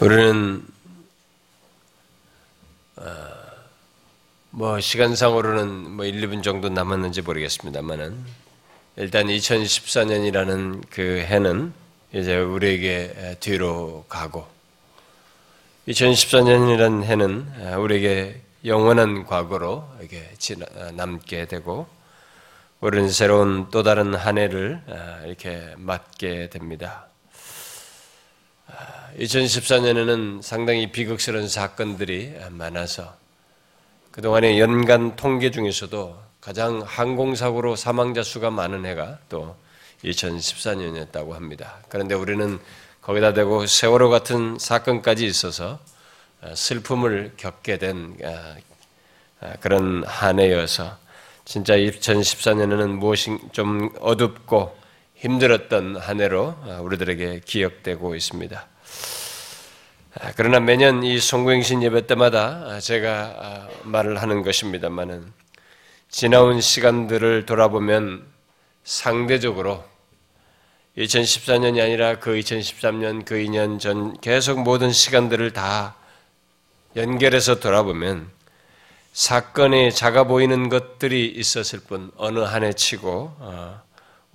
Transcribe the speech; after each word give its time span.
우리는 0.00 0.62
어, 2.96 3.04
뭐 4.50 4.80
시간상으로는 4.80 5.92
뭐 5.92 6.04
1, 6.04 6.20
2분 6.20 6.42
정도 6.42 6.68
남았는지 6.68 7.22
모르겠습니다만은 7.22 8.22
일단 8.96 9.28
2014년이라는 9.28 10.82
그 10.90 11.24
해는 11.26 11.72
이제 12.12 12.36
우리에게 12.36 13.38
뒤로 13.40 14.04
가고 14.10 14.46
2014년이라는 15.88 17.02
해는 17.04 17.76
우리에게 17.78 18.42
영원한 18.66 19.24
과거로 19.24 19.88
이렇게 20.00 20.30
남게 20.92 21.46
되고 21.46 21.86
우리는 22.80 23.08
새로운 23.08 23.70
또 23.70 23.82
다른 23.82 24.14
한 24.14 24.36
해를 24.36 24.82
이렇게 25.24 25.74
맞게 25.78 26.50
됩니다. 26.50 27.06
2014년에는 29.18 30.42
상당히 30.42 30.92
비극스러운 30.92 31.48
사건들이 31.48 32.34
많아서 32.50 33.14
그동안의 34.10 34.60
연간 34.60 35.16
통계 35.16 35.50
중에서도 35.50 36.18
가장 36.40 36.82
항공사고로 36.84 37.76
사망자 37.76 38.22
수가 38.22 38.50
많은 38.50 38.86
해가 38.86 39.18
또 39.28 39.56
2014년이었다고 40.04 41.32
합니다. 41.32 41.78
그런데 41.88 42.14
우리는 42.14 42.58
거기다 43.00 43.32
대고 43.32 43.66
세월호 43.66 44.10
같은 44.10 44.58
사건까지 44.58 45.26
있어서 45.26 45.78
슬픔을 46.54 47.32
겪게 47.36 47.78
된 47.78 48.16
아, 48.24 48.56
아, 49.40 49.52
그런 49.60 50.04
한 50.04 50.38
해여서 50.38 50.96
진짜 51.44 51.76
2014년에는 51.76 52.88
무엇이 52.88 53.38
좀 53.52 53.90
어둡고 54.00 54.76
힘들었던 55.16 55.96
한 55.96 56.20
해로 56.20 56.54
아, 56.62 56.80
우리들에게 56.82 57.40
기억되고 57.44 58.14
있습니다. 58.14 58.66
아, 60.20 60.32
그러나 60.36 60.60
매년 60.60 61.02
이 61.02 61.18
송구행신 61.18 61.82
예배 61.82 62.06
때마다 62.06 62.64
아, 62.66 62.80
제가 62.80 63.36
아, 63.38 63.68
말을 63.84 64.20
하는 64.20 64.42
것입니다만은 64.42 65.32
지나온 66.08 66.60
시간들을 66.60 67.46
돌아보면 67.46 68.26
상대적으로 68.84 69.84
2014년이 70.96 71.82
아니라 71.82 72.18
그 72.18 72.32
2013년, 72.34 73.24
그 73.24 73.34
2년 73.36 73.80
전 73.80 74.18
계속 74.20 74.62
모든 74.62 74.92
시간들을 74.92 75.52
다 75.52 75.96
연결해서 76.94 77.60
돌아보면 77.60 78.30
사건이 79.12 79.92
작아 79.92 80.24
보이는 80.24 80.68
것들이 80.68 81.26
있었을 81.26 81.80
뿐 81.80 82.10
어느 82.16 82.38
한 82.40 82.62
해 82.62 82.72
치고 82.72 83.34
어, 83.38 83.85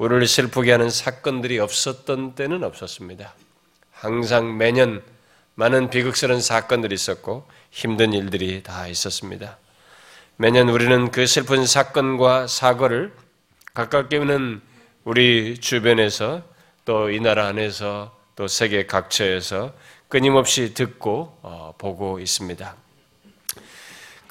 우리를 0.02 0.26
슬프게 0.26 0.72
하는 0.72 0.90
사건들이 0.90 1.60
없었던 1.60 2.34
때는 2.34 2.64
없었습니다. 2.64 3.36
항상 3.92 4.58
매년 4.58 5.04
많은 5.54 5.92
비극스러운 5.92 6.42
사건들이 6.42 6.96
있었고 6.96 7.48
힘든 7.70 8.12
일들이 8.12 8.64
다 8.64 8.88
있었습니다. 8.88 9.60
매년 10.38 10.70
우리는 10.70 11.12
그 11.12 11.28
슬픈 11.28 11.68
사건과 11.68 12.48
사고를 12.48 13.14
가깝게는 13.76 14.62
우리 15.04 15.60
주변에서 15.60 16.42
또 16.84 17.12
이 17.12 17.20
나라 17.20 17.46
안에서 17.46 18.18
또 18.36 18.48
세계 18.48 18.88
각처에서 18.88 19.72
끊임없이 20.10 20.74
듣고 20.74 21.38
어, 21.44 21.76
보고 21.78 22.20
있습니다. 22.20 22.76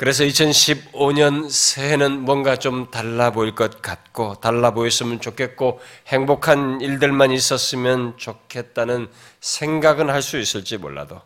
그래서 0.01 0.25
2015년 0.25 1.51
새해는 1.51 2.23
뭔가 2.23 2.57
좀 2.57 2.91
달라 2.91 3.33
보일 3.33 3.55
것 3.55 3.83
같고, 3.83 4.37
달라 4.37 4.71
보였으면 4.71 5.21
좋겠고, 5.21 5.79
행복한 6.07 6.81
일들만 6.81 7.33
있었으면 7.33 8.17
좋겠다는 8.17 9.11
생각은 9.41 10.09
할 10.09 10.23
수 10.23 10.39
있을지 10.39 10.79
몰라도, 10.79 11.21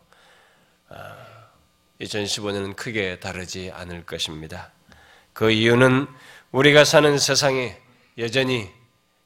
2015년은 2.00 2.72
아, 2.72 2.74
크게 2.74 3.20
다르지 3.20 3.70
않을 3.72 4.06
것입니다. 4.06 4.72
그 5.32 5.52
이유는 5.52 6.08
우리가 6.50 6.84
사는 6.84 7.16
세상에 7.16 7.78
여전히 8.18 8.72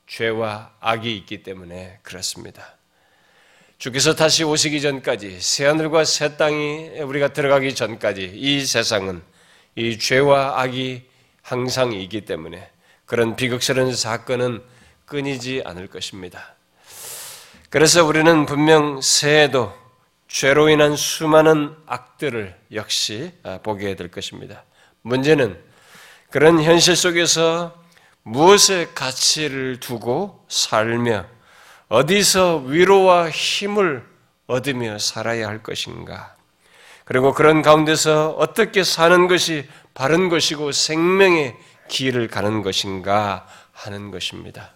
죄와 0.06 0.74
악이 0.80 1.16
있기 1.16 1.42
때문에 1.42 2.00
그렇습니다. 2.02 2.76
주께서 3.78 4.14
다시 4.14 4.44
오시기 4.44 4.82
전까지 4.82 5.40
새하늘과 5.40 6.04
새 6.04 6.36
땅이 6.36 7.00
우리가 7.00 7.28
들어가기 7.32 7.74
전까지 7.74 8.32
이 8.34 8.66
세상은 8.66 9.22
이 9.74 9.98
죄와 9.98 10.60
악이 10.60 11.02
항상 11.42 11.92
있기 11.92 12.22
때문에 12.22 12.70
그런 13.06 13.36
비극스러운 13.36 13.94
사건은 13.94 14.62
끊이지 15.06 15.62
않을 15.64 15.86
것입니다. 15.86 16.54
그래서 17.70 18.04
우리는 18.04 18.46
분명 18.46 19.00
새해도 19.00 19.72
죄로 20.28 20.68
인한 20.68 20.94
수많은 20.94 21.74
악들을 21.86 22.54
역시 22.72 23.32
아, 23.42 23.58
보게 23.62 23.96
될 23.96 24.10
것입니다. 24.10 24.64
문제는 25.02 25.58
그런 26.30 26.62
현실 26.62 26.96
속에서 26.96 27.74
무엇의 28.22 28.94
가치를 28.94 29.80
두고 29.80 30.44
살며 30.48 31.24
어디서 31.88 32.58
위로와 32.66 33.30
힘을 33.30 34.06
얻으며 34.46 34.98
살아야 34.98 35.48
할 35.48 35.62
것인가? 35.62 36.36
그리고 37.08 37.32
그런 37.32 37.62
가운데서 37.62 38.32
어떻게 38.32 38.84
사는 38.84 39.28
것이 39.28 39.66
바른 39.94 40.28
것이고 40.28 40.72
생명의 40.72 41.56
길을 41.88 42.28
가는 42.28 42.60
것인가 42.60 43.46
하는 43.72 44.10
것입니다. 44.10 44.72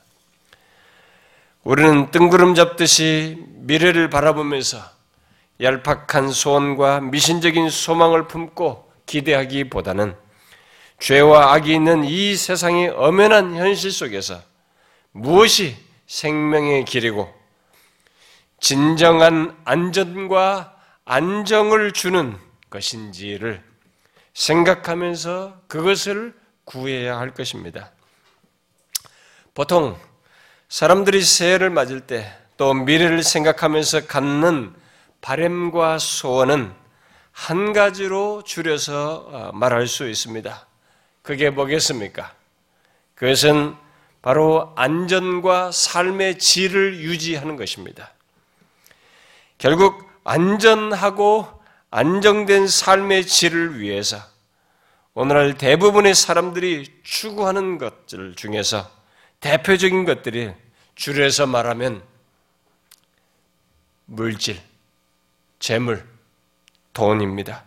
우리는 1.62 2.10
뜬구름 2.10 2.54
잡듯이 2.54 3.36
미래를 3.56 4.08
바라보면서 4.08 4.78
얄팍한 5.60 6.30
소원과 6.30 7.00
미신적인 7.00 7.68
소망을 7.68 8.28
품고 8.28 8.90
기대하기보다는 9.04 10.16
죄와 11.00 11.52
악이 11.52 11.74
있는 11.74 12.02
이 12.04 12.34
세상의 12.34 12.88
엄연한 12.96 13.56
현실 13.56 13.92
속에서 13.92 14.40
무엇이 15.10 15.76
생명의 16.06 16.86
길이고 16.86 17.30
진정한 18.58 19.54
안전과 19.66 20.71
안정을 21.04 21.92
주는 21.92 22.36
것인지를 22.70 23.62
생각하면서 24.34 25.62
그것을 25.66 26.34
구해야 26.64 27.18
할 27.18 27.34
것입니다. 27.34 27.90
보통 29.54 29.98
사람들이 30.68 31.22
새해를 31.22 31.70
맞을 31.70 32.00
때 32.00 32.42
또 32.62 32.74
미래를 32.74 33.24
생각하면서 33.24 34.06
갖는 34.06 34.72
바램과 35.20 35.98
소원은 35.98 36.72
한 37.32 37.72
가지로 37.72 38.42
줄여서 38.44 39.26
어, 39.32 39.50
말할 39.52 39.88
수 39.88 40.08
있습니다. 40.08 40.66
그게 41.22 41.50
뭐겠습니까? 41.50 42.32
그것은 43.16 43.74
바로 44.22 44.72
안전과 44.76 45.72
삶의 45.72 46.38
질을 46.38 47.00
유지하는 47.00 47.56
것입니다. 47.56 48.12
결국 49.58 50.08
안전하고 50.24 51.46
안정된 51.90 52.66
삶의 52.66 53.26
질을 53.26 53.78
위해서 53.78 54.18
오늘날 55.14 55.58
대부분의 55.58 56.14
사람들이 56.14 57.00
추구하는 57.02 57.78
것들 57.78 58.34
중에서 58.34 58.90
대표적인 59.40 60.04
것들이 60.04 60.52
줄여서 60.94 61.46
말하면 61.46 62.02
물질, 64.06 64.58
재물, 65.58 66.06
돈입니다. 66.92 67.64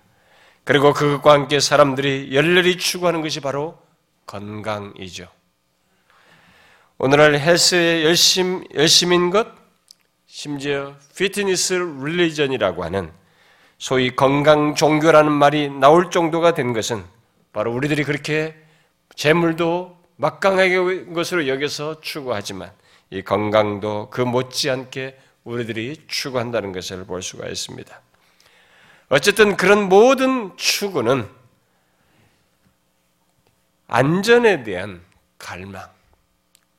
그리고 0.64 0.94
그것과 0.94 1.34
함께 1.34 1.60
사람들이 1.60 2.30
열렬히 2.34 2.78
추구하는 2.78 3.22
것이 3.22 3.40
바로 3.40 3.80
건강이죠. 4.26 5.28
오늘날 6.98 7.40
헬스에 7.40 8.04
열심, 8.04 8.64
열심인 8.74 9.30
것, 9.30 9.48
심지어 10.38 10.98
피트니스 11.16 11.74
릴리전이라고 12.04 12.84
하는 12.84 13.10
소위 13.78 14.14
건강 14.14 14.76
종교라는 14.76 15.32
말이 15.32 15.70
나올 15.70 16.12
정도가 16.12 16.54
된 16.54 16.74
것은 16.74 17.06
바로 17.54 17.74
우리들이 17.74 18.04
그렇게 18.04 18.54
재물도 19.16 19.98
막강하게 20.18 21.06
것으로 21.14 21.48
여겨서 21.48 22.02
추구하지만 22.02 22.70
이 23.12 23.22
건강도 23.22 24.10
그 24.10 24.20
못지않게 24.20 25.18
우리들이 25.46 26.04
추구한다는 26.10 26.74
것을 26.74 27.06
볼 27.06 27.22
수가 27.22 27.48
있습니다. 27.48 28.02
어쨌든 29.08 29.56
그런 29.56 29.88
모든 29.88 30.52
추구는 30.58 31.30
안전에 33.88 34.64
대한 34.64 35.02
갈망, 35.38 35.88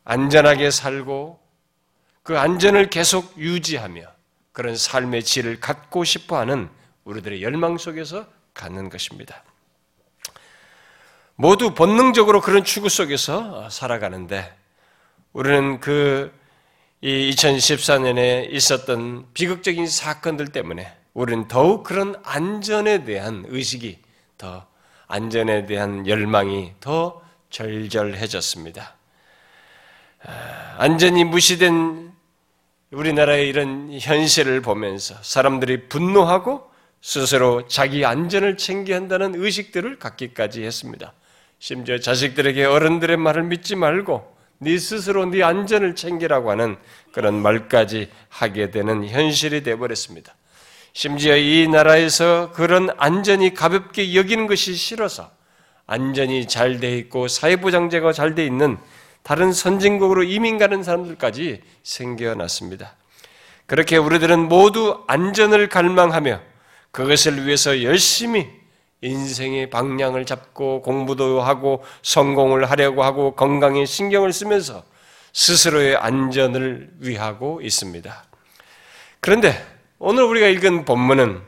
안전하게 0.05 0.71
살고 0.71 1.46
그 2.27 2.37
안전을 2.37 2.91
계속 2.91 3.39
유지하며 3.39 4.03
그런 4.51 4.77
삶의 4.77 5.23
질을 5.23 5.61
갖고 5.61 6.03
싶어 6.03 6.39
하는 6.39 6.69
우리들의 7.05 7.41
열망 7.41 7.79
속에서 7.79 8.27
갖는 8.53 8.91
것입니다. 8.91 9.45
모두 11.37 11.73
본능적으로 11.73 12.41
그런 12.41 12.65
추구 12.65 12.89
속에서 12.89 13.71
살아가는데 13.71 14.53
우리는 15.35 15.79
그이 15.79 16.31
2014년에 17.03 18.51
있었던 18.51 19.27
비극적인 19.33 19.87
사건들 19.87 20.49
때문에 20.49 20.93
우리는 21.15 21.47
더욱 21.47 21.85
그런 21.85 22.17
안전에 22.25 23.05
대한 23.05 23.45
의식이 23.47 24.01
더 24.37 24.67
안전에 25.07 25.67
대한 25.67 26.09
열망이 26.09 26.73
더 26.81 27.23
절절해졌습니다. 27.51 28.97
아, 30.25 30.75
안전이 30.79 31.23
무시된 31.23 32.16
우리나라의 32.93 33.49
이런 33.49 33.91
현실을 34.01 34.61
보면서 34.63 35.17
사람들이 35.23 35.89
분노하고 35.89 36.71
스스로 37.01 37.67
자기 37.69 38.05
안전을 38.05 38.57
챙겨야 38.57 38.97
한다는 38.97 39.35
의식들을 39.35 39.99
갖기까지 39.99 40.63
했습니다. 40.65 41.13
심지어 41.59 41.99
자식들에게 41.99 42.65
어른들의 42.65 43.17
말을 43.17 43.45
믿지 43.45 43.77
말고 43.77 44.37
네 44.59 44.79
스스로 44.79 45.27
네 45.27 45.43
안전을 45.43 45.95
챙기라고 45.95 46.51
하는 46.51 46.77
그런 47.13 47.35
말까지 47.35 48.11
하게 48.29 48.71
되는 48.71 49.07
현실이 49.07 49.63
되어버렸습니다. 49.63 50.35
심지어 50.93 51.37
이 51.37 51.69
나라에서 51.69 52.53
그런 52.53 52.89
안전이 52.97 53.53
가볍게 53.53 54.15
여기는 54.15 54.47
것이 54.47 54.75
싫어서 54.75 55.31
안전이 55.87 56.49
잘 56.49 56.81
돼 56.81 56.97
있고 56.99 57.29
사회보장제가 57.29 58.13
잘 58.13 58.35
돼 58.35 58.47
있는 58.47 58.79
다른 59.27 59.53
선진국으로 59.53 60.23
이민 60.23 60.57
가는 60.57 60.85
사람들까지 60.85 61.61
생겨났습니다. 61.83 62.95
그렇게 63.67 63.97
우리들은 63.97 64.49
모두 64.49 65.03
안전을 65.09 65.69
갈망하며 65.69 66.41
그것을 66.93 67.45
위해서 67.45 67.83
열심히 67.83 68.49
인생의 69.01 69.69
방향을 69.71 70.27
잡고 70.27 70.83
공부도 70.83 71.43
하고 71.43 71.83
성공을 72.03 72.71
하려고 72.71 73.03
하고 73.03 73.35
건강에 73.35 73.85
신경을 73.85 74.33
쓰면서 74.33 74.85
스스로의 75.33 75.97
안전을 75.97 76.91
위하고 77.01 77.61
있습니다. 77.61 78.25
그런데 79.19 79.61
오늘 79.99 80.23
우리가 80.23 80.47
읽은 80.47 80.85
본문은 80.85 81.43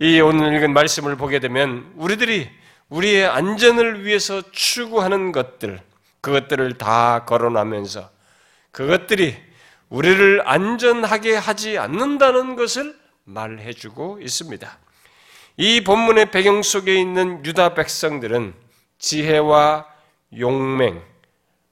이 0.00 0.20
오늘 0.20 0.54
읽은 0.56 0.74
말씀을 0.74 1.16
보게 1.16 1.38
되면 1.38 1.90
우리들이 1.96 2.50
우리의 2.90 3.26
안전을 3.28 4.04
위해서 4.04 4.42
추구하는 4.52 5.32
것들, 5.32 5.80
그것들을 6.22 6.78
다 6.78 7.24
거론하면서 7.26 8.10
그것들이 8.70 9.36
우리를 9.90 10.48
안전하게 10.48 11.36
하지 11.36 11.76
않는다는 11.76 12.56
것을 12.56 12.98
말해주고 13.24 14.20
있습니다. 14.22 14.78
이 15.58 15.84
본문의 15.84 16.30
배경 16.30 16.62
속에 16.62 16.98
있는 16.98 17.44
유다 17.44 17.74
백성들은 17.74 18.54
지혜와 18.98 19.86
용맹, 20.38 21.02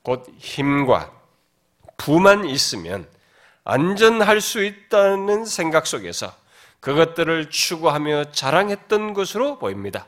곧 0.02 0.26
힘과 0.36 1.10
부만 1.96 2.44
있으면 2.44 3.06
안전할 3.64 4.40
수 4.40 4.62
있다는 4.62 5.44
생각 5.44 5.86
속에서 5.86 6.34
그것들을 6.80 7.50
추구하며 7.50 8.32
자랑했던 8.32 9.14
것으로 9.14 9.58
보입니다. 9.58 10.06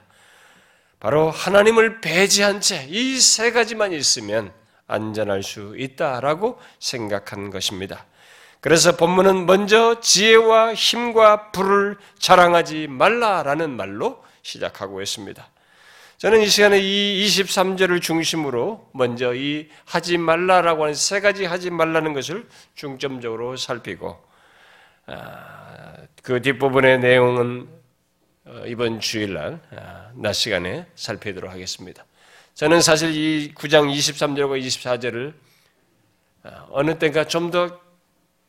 바로 1.03 1.33
하나님을 1.33 2.01
배제한 2.01 2.61
채 2.61 2.87
이 2.89 3.19
세 3.19 3.51
가지만 3.51 3.93
있으면 3.93 4.53
안전할 4.87 5.43
수 5.43 5.75
있다라고 5.77 6.61
생각한 6.79 7.51
것입니다. 7.51 8.07
그래서 8.61 8.97
본문은 8.97 9.47
먼저 9.47 9.99
지혜와 10.01 10.75
힘과 10.75 11.51
불을 11.51 11.99
자랑하지 12.21 12.87
말라라는 12.87 13.71
말로 13.71 14.23
시작하고 14.43 15.03
있습니다. 15.03 15.45
저는 16.19 16.41
이 16.41 16.47
시간에 16.47 16.79
이 16.79 17.27
23절을 17.27 18.01
중심으로 18.01 18.89
먼저 18.93 19.35
이 19.35 19.69
하지 19.85 20.19
말라라고 20.19 20.85
하는 20.85 20.95
세 20.95 21.19
가지 21.19 21.45
하지 21.45 21.71
말라는 21.71 22.13
것을 22.13 22.47
중점적으로 22.77 23.57
살피고 23.57 24.23
아, 25.07 25.97
그 26.23 26.41
뒷부분의 26.41 27.01
내용은 27.01 27.67
어, 27.69 27.82
이번 28.67 29.01
주일날 29.01 29.61
아, 29.77 30.11
낮 30.15 30.33
시간에 30.33 30.87
살피도록 30.97 31.51
하겠습니다. 31.51 32.05
저는 32.55 32.81
사실 32.81 33.15
이 33.15 33.55
9장 33.55 33.93
23절과 33.95 34.61
24절을 34.61 35.35
아, 36.45 36.67
어느 36.71 36.99
때가 36.99 37.25
좀 37.27 37.51
더 37.51 37.81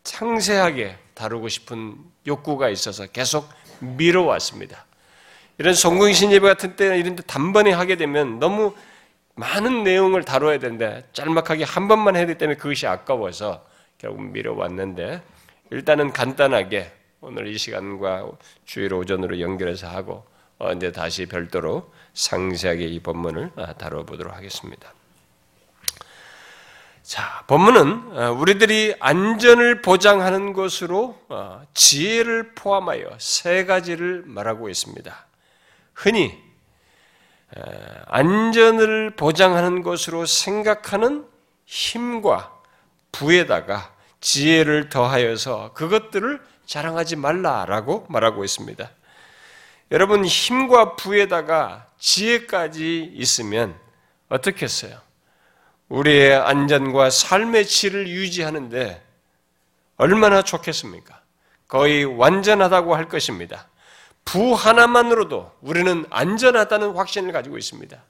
상세하게 0.04 0.98
다루고 1.13 1.48
싶은 1.48 1.95
욕구가 2.28 2.69
있어서 2.69 3.07
계속 3.07 3.50
미뤄왔습니다. 3.80 4.86
이런 5.57 5.74
성공신 5.74 6.31
예배 6.31 6.45
같은 6.48 6.75
때는 6.75 6.98
이런 6.98 7.16
데 7.16 7.24
단번에 7.24 7.72
하게 7.72 7.95
되면 7.95 8.40
너무 8.40 8.75
많은 9.36 9.84
내용을 9.84 10.24
다뤄야 10.24 10.60
되는데 10.60 11.07
짤막하게 11.13 11.63
한 11.63 11.88
번만 11.88 12.16
해야 12.16 12.25
되기 12.25 12.38
때문에 12.38 12.57
그것이 12.57 12.86
아까워서 12.88 13.66
결국 13.98 14.24
미뤄왔는데 14.31 15.22
일단은 15.72 16.12
간단하게 16.12 16.92
오늘 17.25 17.47
이 17.47 17.57
시간과 17.57 18.29
주일 18.65 18.93
오전으로 18.93 19.39
연결해서 19.39 19.87
하고 19.87 20.25
언제 20.59 20.91
다시 20.91 21.25
별도로 21.25 21.89
상세하게 22.13 22.83
이 22.83 22.99
본문을 22.99 23.51
다뤄보도록 23.77 24.35
하겠습니다. 24.35 24.93
자, 27.01 27.45
본문은 27.47 28.17
어, 28.17 28.31
우리들이 28.33 28.95
안전을 28.99 29.81
보장하는 29.81 30.51
것으로 30.51 31.17
어, 31.29 31.61
지혜를 31.73 32.55
포함하여 32.55 33.09
세 33.19 33.63
가지를 33.63 34.23
말하고 34.25 34.67
있습니다. 34.67 35.25
흔히 35.93 36.37
안전을 38.07 39.11
보장하는 39.11 39.81
것으로 39.81 40.25
생각하는 40.25 41.25
힘과 41.65 42.51
부에다가 43.13 43.93
지혜를 44.19 44.89
더하여서 44.89 45.73
그것들을 45.73 46.41
자랑하지 46.65 47.15
말라라고 47.15 48.06
말하고 48.10 48.44
있습니다. 48.44 48.89
여러분 49.92 50.25
힘과 50.25 50.95
부에다가 50.95 51.88
지혜까지 52.00 53.12
있으면 53.13 53.75
어떻겠어요? 54.30 55.00
우리의 55.89 56.36
안전과 56.36 57.10
삶의 57.10 57.68
질을 57.68 58.07
유지하는데 58.07 59.04
얼마나 59.98 60.42
좋겠습니까? 60.42 61.21
거의 61.68 62.06
완전하다고 62.06 62.95
할 62.95 63.07
것입니다. 63.07 63.68
부 64.25 64.54
하나만으로도 64.54 65.51
우리는 65.62 66.06
안전하다는 66.09 66.94
확신을 66.94 67.31
가지고 67.31 67.57
있습니다. 67.57 68.01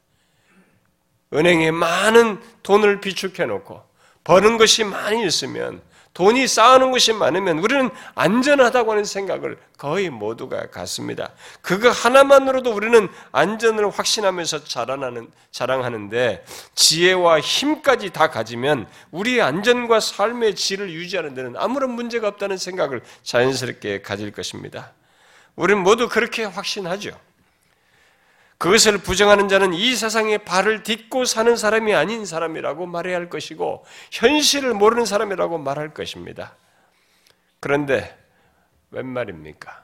은행에 1.34 1.72
많은 1.72 2.42
돈을 2.62 3.02
비축해 3.02 3.46
놓고 3.46 3.84
버는 4.24 4.58
것이 4.58 4.84
많이 4.84 5.26
있으면 5.26 5.82
돈이 6.14 6.48
쌓아놓은 6.48 6.92
것이 6.92 7.12
많으면 7.12 7.60
우리는 7.60 7.90
안전하다고 8.14 8.92
하는 8.92 9.04
생각을 9.04 9.58
거의 9.78 10.10
모두가 10.10 10.70
갖습니다. 10.70 11.32
그거 11.62 11.90
하나만으로도 11.90 12.72
우리는 12.72 13.10
안전을 13.32 13.90
확신하면서 13.90 14.66
자라나는, 14.66 15.32
자랑하는데 15.52 16.46
지혜와 16.76 17.40
힘까지 17.40 18.12
다 18.12 18.30
가지면 18.30 18.88
우리의 19.12 19.42
안전과 19.42 20.00
삶의 20.00 20.56
질을 20.56 20.92
유지하는 20.92 21.34
데는 21.34 21.56
아무런 21.58 21.92
문제가 21.92 22.28
없다는 22.28 22.58
생각을 22.58 23.02
자연스럽게 23.24 24.04
가질 24.04 24.32
것입니다. 24.32 24.92
우리는 25.56 25.82
모두 25.82 26.08
그렇게 26.10 26.44
확신하죠. 26.44 27.12
그것을 28.58 28.98
부정하는 29.00 29.50
자는 29.50 29.74
이 29.74 29.96
세상에 29.96 30.38
발을 30.38 30.84
딛고 30.84 31.26
사는 31.26 31.56
사람이 31.56 31.94
아닌 31.94 32.26
사람이라고 32.26 32.86
말해야 32.86 33.18
할 33.18 33.30
것이고 33.30 33.86
현실을 34.12 34.74
모르는 34.74 35.06
사람이라고 35.06 35.58
말할 35.58 35.94
것입니다. 35.94 36.56
그런데 37.60 38.18
웬 38.92 39.06
말입니까? 39.08 39.84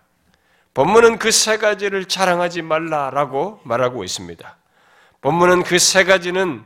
본문은 0.74 1.18
그 1.18 1.32
세 1.32 1.58
가지를 1.58 2.06
자랑하지 2.06 2.62
말라라고 2.62 3.60
말하고 3.64 4.04
있습니다. 4.04 4.56
본문은 5.22 5.64
그 5.64 5.78
세 5.78 6.04
가지는 6.06 6.64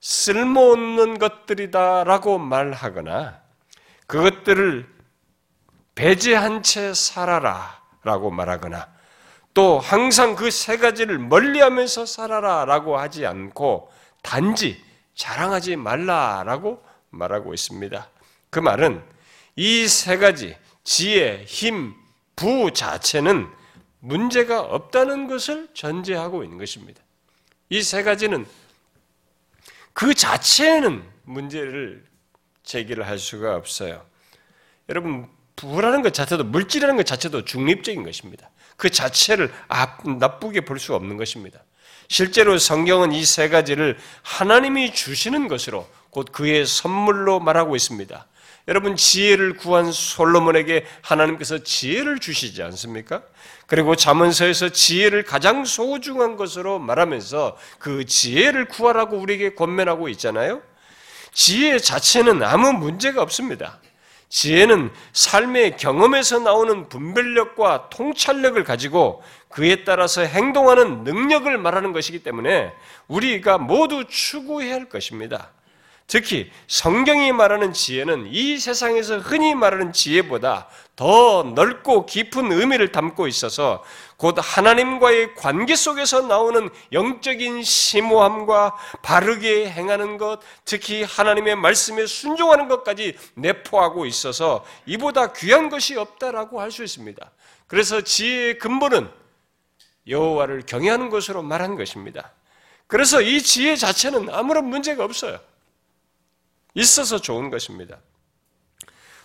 쓸모없는 0.00 1.18
것들이다라고 1.18 2.38
말하거나 2.38 3.40
그것들을 4.06 4.88
배제한 5.94 6.62
채 6.62 6.94
살아라라고 6.94 8.30
말하거나 8.30 8.88
또 9.58 9.80
항상 9.80 10.36
그 10.36 10.52
세 10.52 10.76
가지를 10.76 11.18
멀리하면서 11.18 12.06
살아라라고 12.06 12.96
하지 12.96 13.26
않고 13.26 13.90
단지 14.22 14.80
자랑하지 15.16 15.74
말라라고 15.74 16.80
말하고 17.10 17.54
있습니다. 17.54 18.08
그 18.50 18.60
말은 18.60 19.02
이 19.56 19.88
세 19.88 20.16
가지 20.16 20.56
지혜, 20.84 21.42
힘, 21.44 21.92
부 22.36 22.72
자체는 22.72 23.48
문제가 23.98 24.60
없다는 24.60 25.26
것을 25.26 25.66
전제하고 25.74 26.44
있는 26.44 26.56
것입니다. 26.56 27.02
이 27.68 27.82
세 27.82 28.04
가지는 28.04 28.46
그 29.92 30.14
자체에는 30.14 31.02
문제를 31.24 32.04
제기를 32.62 33.08
할 33.08 33.18
수가 33.18 33.56
없어요. 33.56 34.06
여러분, 34.88 35.28
부라는 35.56 36.02
것 36.02 36.14
자체도, 36.14 36.44
물질이라는 36.44 36.96
것 36.96 37.04
자체도 37.04 37.44
중립적인 37.44 38.04
것입니다. 38.04 38.50
그 38.78 38.88
자체를 38.90 39.52
나쁘게 40.18 40.62
볼 40.62 40.78
수 40.78 40.94
없는 40.94 41.18
것입니다. 41.18 41.60
실제로 42.08 42.56
성경은 42.56 43.12
이 43.12 43.24
세 43.26 43.50
가지를 43.50 43.98
하나님이 44.22 44.94
주시는 44.94 45.48
것으로 45.48 45.86
곧 46.08 46.32
그의 46.32 46.64
선물로 46.64 47.40
말하고 47.40 47.76
있습니다. 47.76 48.26
여러분 48.68 48.96
지혜를 48.96 49.56
구한 49.56 49.90
솔로몬에게 49.92 50.86
하나님께서 51.02 51.58
지혜를 51.58 52.18
주시지 52.18 52.62
않습니까? 52.62 53.22
그리고 53.66 53.96
잠언서에서 53.96 54.68
지혜를 54.70 55.24
가장 55.24 55.64
소중한 55.64 56.36
것으로 56.36 56.78
말하면서 56.78 57.56
그 57.78 58.04
지혜를 58.06 58.66
구하라고 58.68 59.16
우리에게 59.18 59.54
권면하고 59.54 60.08
있잖아요. 60.10 60.62
지혜 61.32 61.78
자체는 61.78 62.42
아무 62.42 62.72
문제가 62.72 63.22
없습니다. 63.22 63.80
지혜는 64.28 64.90
삶의 65.12 65.76
경험에서 65.78 66.40
나오는 66.40 66.88
분별력과 66.88 67.88
통찰력을 67.88 68.62
가지고 68.64 69.22
그에 69.48 69.84
따라서 69.84 70.22
행동하는 70.22 71.04
능력을 71.04 71.56
말하는 71.56 71.92
것이기 71.92 72.22
때문에 72.22 72.72
우리가 73.08 73.58
모두 73.58 74.04
추구해야 74.06 74.74
할 74.74 74.88
것입니다. 74.88 75.50
특히 76.08 76.50
성경이 76.68 77.32
말하는 77.32 77.74
지혜는 77.74 78.28
이 78.32 78.58
세상에서 78.58 79.18
흔히 79.18 79.54
말하는 79.54 79.92
지혜보다 79.92 80.66
더 80.96 81.42
넓고 81.54 82.06
깊은 82.06 82.50
의미를 82.50 82.90
담고 82.90 83.28
있어서 83.28 83.84
곧 84.16 84.36
하나님과의 84.40 85.34
관계 85.34 85.76
속에서 85.76 86.22
나오는 86.22 86.70
영적인 86.92 87.62
심오함과 87.62 88.74
바르게 89.02 89.70
행하는 89.70 90.16
것, 90.16 90.40
특히 90.64 91.02
하나님의 91.04 91.56
말씀에 91.56 92.06
순종하는 92.06 92.68
것까지 92.68 93.14
내포하고 93.34 94.06
있어서 94.06 94.64
이보다 94.86 95.34
귀한 95.34 95.68
것이 95.68 95.96
없다라고 95.96 96.60
할 96.60 96.72
수 96.72 96.82
있습니다. 96.82 97.30
그래서 97.66 98.00
지혜의 98.00 98.58
근본은 98.58 99.10
여호와를 100.08 100.62
경외하는 100.64 101.10
것으로 101.10 101.42
말한 101.42 101.76
것입니다. 101.76 102.32
그래서 102.86 103.20
이 103.20 103.42
지혜 103.42 103.76
자체는 103.76 104.30
아무런 104.30 104.64
문제가 104.64 105.04
없어요. 105.04 105.38
있어서 106.78 107.20
좋은 107.20 107.50
것입니다. 107.50 107.98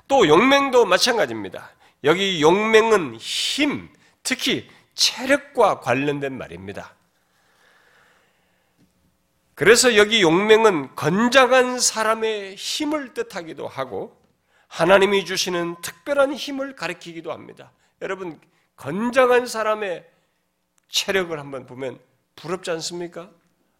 또 0.07 0.27
용맹도 0.27 0.85
마찬가지입니다. 0.85 1.69
여기 2.03 2.41
용맹은 2.41 3.15
힘, 3.17 3.89
특히 4.23 4.67
체력과 4.95 5.79
관련된 5.79 6.35
말입니다. 6.35 6.95
그래서 9.55 9.95
여기 9.95 10.23
용맹은 10.23 10.95
건장한 10.95 11.79
사람의 11.79 12.55
힘을 12.55 13.13
뜻하기도 13.13 13.67
하고 13.67 14.19
하나님이 14.67 15.23
주시는 15.23 15.75
특별한 15.81 16.33
힘을 16.33 16.75
가리키기도 16.75 17.31
합니다. 17.31 17.71
여러분 18.01 18.41
건장한 18.77 19.45
사람의 19.45 20.09
체력을 20.89 21.37
한번 21.39 21.67
보면 21.67 21.99
부럽지 22.35 22.71
않습니까? 22.71 23.29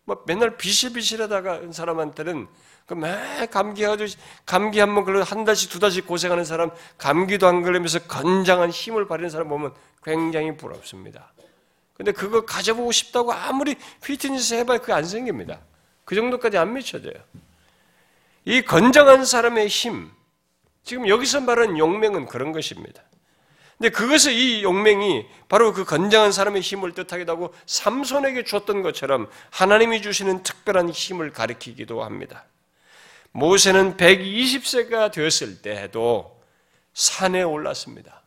뭐 0.05 0.23
맨날 0.27 0.57
비실비실하다가 0.57 1.71
사람한테는 1.71 2.47
그매 2.85 3.47
감기해가지고 3.47 4.21
감기 4.45 4.79
한 4.79 4.93
번 4.93 5.05
걸려 5.05 5.23
한 5.23 5.45
달씩 5.45 5.69
두 5.69 5.79
달씩 5.79 6.05
고생하는 6.05 6.43
사람 6.43 6.69
감기도 6.97 7.47
안 7.47 7.61
걸리면서 7.61 7.99
건장한 7.99 8.69
힘을 8.69 9.07
발휘하는 9.07 9.29
사람 9.29 9.47
보면 9.49 9.73
굉장히 10.03 10.55
부럽습니다. 10.57 11.31
근데 11.93 12.11
그거 12.11 12.43
가져보고 12.45 12.91
싶다고 12.91 13.31
아무리 13.33 13.75
피트니스 14.03 14.55
해봐야 14.55 14.79
그게 14.79 14.93
안 14.93 15.05
생깁니다. 15.05 15.59
그 16.05 16.15
정도까지 16.15 16.57
안 16.57 16.73
미쳐져요. 16.73 17.13
이 18.45 18.61
건장한 18.61 19.23
사람의 19.23 19.67
힘, 19.67 20.11
지금 20.83 21.07
여기서 21.07 21.41
말하는 21.41 21.77
용맹은 21.77 22.25
그런 22.25 22.51
것입니다. 22.51 23.01
근데 23.77 23.89
그것을 23.89 24.33
이 24.33 24.63
용맹이 24.63 25.25
바로 25.47 25.71
그 25.73 25.85
건장한 25.85 26.31
사람의 26.31 26.61
힘을 26.61 26.93
뜻하기도 26.93 27.31
하고 27.31 27.53
삼손에게 27.65 28.43
줬던 28.43 28.81
것처럼 28.81 29.29
하나님이 29.51 30.01
주시는 30.01 30.43
특별한 30.43 30.89
힘을 30.89 31.31
가리키기도 31.31 32.03
합니다. 32.03 32.45
모세는 33.33 33.97
120세가 33.97 35.11
되었을 35.11 35.61
때에도 35.61 36.41
산에 36.93 37.41
올랐습니다. 37.41 38.21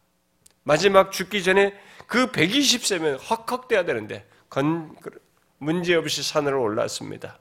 마지막 0.65 1.13
죽기 1.13 1.43
전에 1.43 1.73
그 2.07 2.31
120세면 2.33 3.19
헉헉대야 3.31 3.85
되는데 3.85 4.27
건, 4.51 4.95
문제없이 5.59 6.23
산으로 6.23 6.61
올랐습니다. 6.61 7.39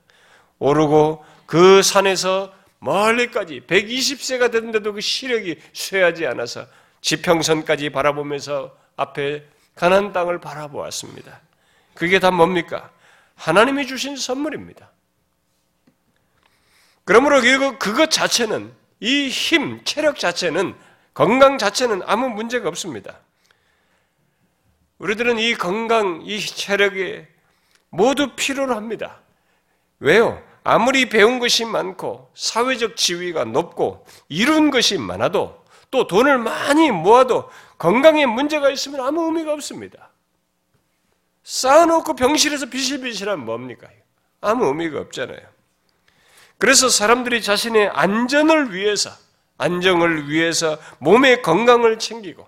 오르고 0.60 1.25
그 1.45 1.81
산에서 1.81 2.53
멀리까지 2.79 3.62
120세가 3.67 4.51
됐는데도 4.51 4.93
그 4.93 5.01
시력이 5.01 5.60
쇠하지 5.74 6.27
않아서 6.27 6.67
지평선까지 7.01 7.89
바라보면서 7.89 8.77
앞에 8.95 9.43
가난 9.75 10.13
땅을 10.13 10.39
바라보았습니다. 10.39 11.41
그게 11.93 12.19
다 12.19 12.31
뭡니까? 12.31 12.91
하나님이 13.36 13.88
주신 13.88 14.15
선물입니다. 14.15 14.91
그러므로 17.06 17.40
그것 17.78 18.12
자체는 18.12 18.74
이 19.00 19.30
힘, 19.30 19.84
체력 19.86 20.18
자체는 20.18 20.76
건강 21.14 21.58
자체는 21.58 22.02
아무 22.06 22.30
문제가 22.30 22.68
없습니다. 22.68 23.20
우리들은 24.98 25.40
이 25.40 25.54
건강, 25.54 26.22
이 26.24 26.40
체력에 26.40 27.28
모두 27.90 28.36
필요로 28.36 28.76
합니다. 28.76 29.22
왜요? 30.00 30.42
아무리 30.64 31.08
배운 31.08 31.38
것이 31.38 31.64
많고 31.64 32.32
사회적 32.34 32.98
지위가 32.98 33.46
높고 33.46 34.06
이룬 34.28 34.72
것이 34.72 34.98
많아도 34.98 35.64
또 35.92 36.08
돈을 36.08 36.40
많이 36.40 36.90
모아도 36.90 37.50
건강에 37.78 38.26
문제가 38.26 38.72
있으면 38.72 39.02
아무 39.02 39.26
의미가 39.26 39.54
없습니다. 39.54 40.10
쌓아놓고 41.44 42.16
병실에서 42.16 42.66
비실비실하면 42.66 43.46
뭡니까? 43.46 43.88
아무 44.42 44.66
의미가 44.66 45.00
없잖아요. 45.02 45.55
그래서 46.58 46.90
사람들이 46.90 47.42
자신의 47.42 47.90
안전을 47.90 48.74
위해서, 48.74 49.12
안정을 49.58 50.30
위해서 50.30 50.78
몸의 51.00 51.42
건강을 51.42 52.00
챙기고, 52.00 52.48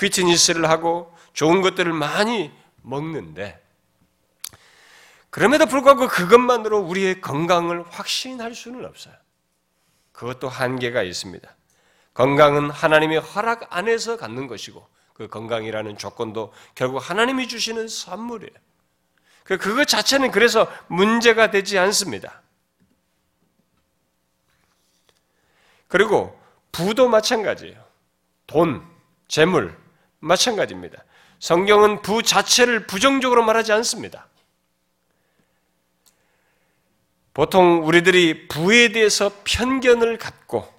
피트니스를 0.00 0.68
하고 0.68 1.12
좋은 1.32 1.60
것들을 1.62 1.92
많이 1.92 2.52
먹는데, 2.82 3.62
그럼에도 5.30 5.66
불구하고 5.66 6.08
그것만으로 6.08 6.78
우리의 6.78 7.20
건강을 7.20 7.84
확신할 7.90 8.54
수는 8.54 8.86
없어요. 8.86 9.14
그것도 10.12 10.48
한계가 10.48 11.02
있습니다. 11.02 11.48
건강은 12.14 12.70
하나님의 12.70 13.18
허락 13.18 13.66
안에서 13.76 14.16
갖는 14.16 14.46
것이고, 14.46 14.88
그 15.12 15.28
건강이라는 15.28 15.98
조건도 15.98 16.52
결국 16.74 16.98
하나님이 16.98 17.48
주시는 17.48 17.88
선물이에요. 17.88 18.52
그, 19.44 19.58
그것 19.58 19.86
자체는 19.86 20.30
그래서 20.30 20.70
문제가 20.88 21.50
되지 21.50 21.78
않습니다. 21.78 22.42
그리고 25.88 26.38
부도 26.72 27.08
마찬가지예요. 27.08 27.82
돈, 28.46 28.86
재물, 29.28 29.76
마찬가지입니다. 30.20 31.04
성경은 31.38 32.02
부 32.02 32.22
자체를 32.22 32.86
부정적으로 32.86 33.44
말하지 33.44 33.72
않습니다. 33.72 34.26
보통 37.34 37.86
우리들이 37.86 38.48
부에 38.48 38.88
대해서 38.88 39.30
편견을 39.44 40.16
갖고 40.16 40.72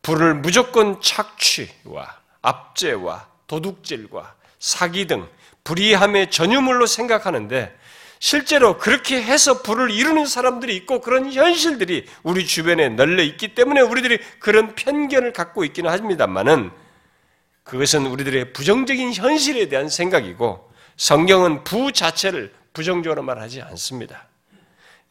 부를 0.00 0.34
무조건 0.34 1.00
착취와 1.00 2.20
압제와 2.40 3.28
도둑질과 3.46 4.34
사기 4.58 5.06
등 5.06 5.28
불의함의 5.64 6.30
전유물로 6.30 6.86
생각하는데 6.86 7.76
실제로 8.18 8.78
그렇게 8.78 9.22
해서 9.22 9.62
불을 9.62 9.90
이루는 9.90 10.26
사람들이 10.26 10.74
있고 10.76 11.00
그런 11.00 11.32
현실들이 11.32 12.06
우리 12.22 12.46
주변에 12.46 12.88
널려 12.88 13.22
있기 13.22 13.54
때문에 13.54 13.80
우리들이 13.80 14.18
그런 14.38 14.74
편견을 14.74 15.32
갖고 15.32 15.64
있기는 15.64 15.90
합니다만은 15.90 16.70
그것은 17.64 18.06
우리들의 18.06 18.52
부정적인 18.52 19.14
현실에 19.14 19.68
대한 19.68 19.88
생각이고 19.88 20.70
성경은 20.96 21.64
부 21.64 21.92
자체를 21.92 22.52
부정적으로 22.72 23.22
말하지 23.22 23.62
않습니다. 23.62 24.28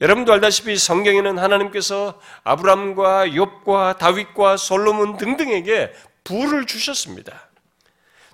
여러분도 0.01 0.33
알다시피 0.33 0.77
성경에는 0.77 1.37
하나님께서 1.37 2.19
아브람과 2.43 3.27
욥과 3.27 3.97
다윗과 3.97 4.57
솔로몬 4.57 5.17
등등에게 5.17 5.93
부를 6.23 6.65
주셨습니다. 6.65 7.49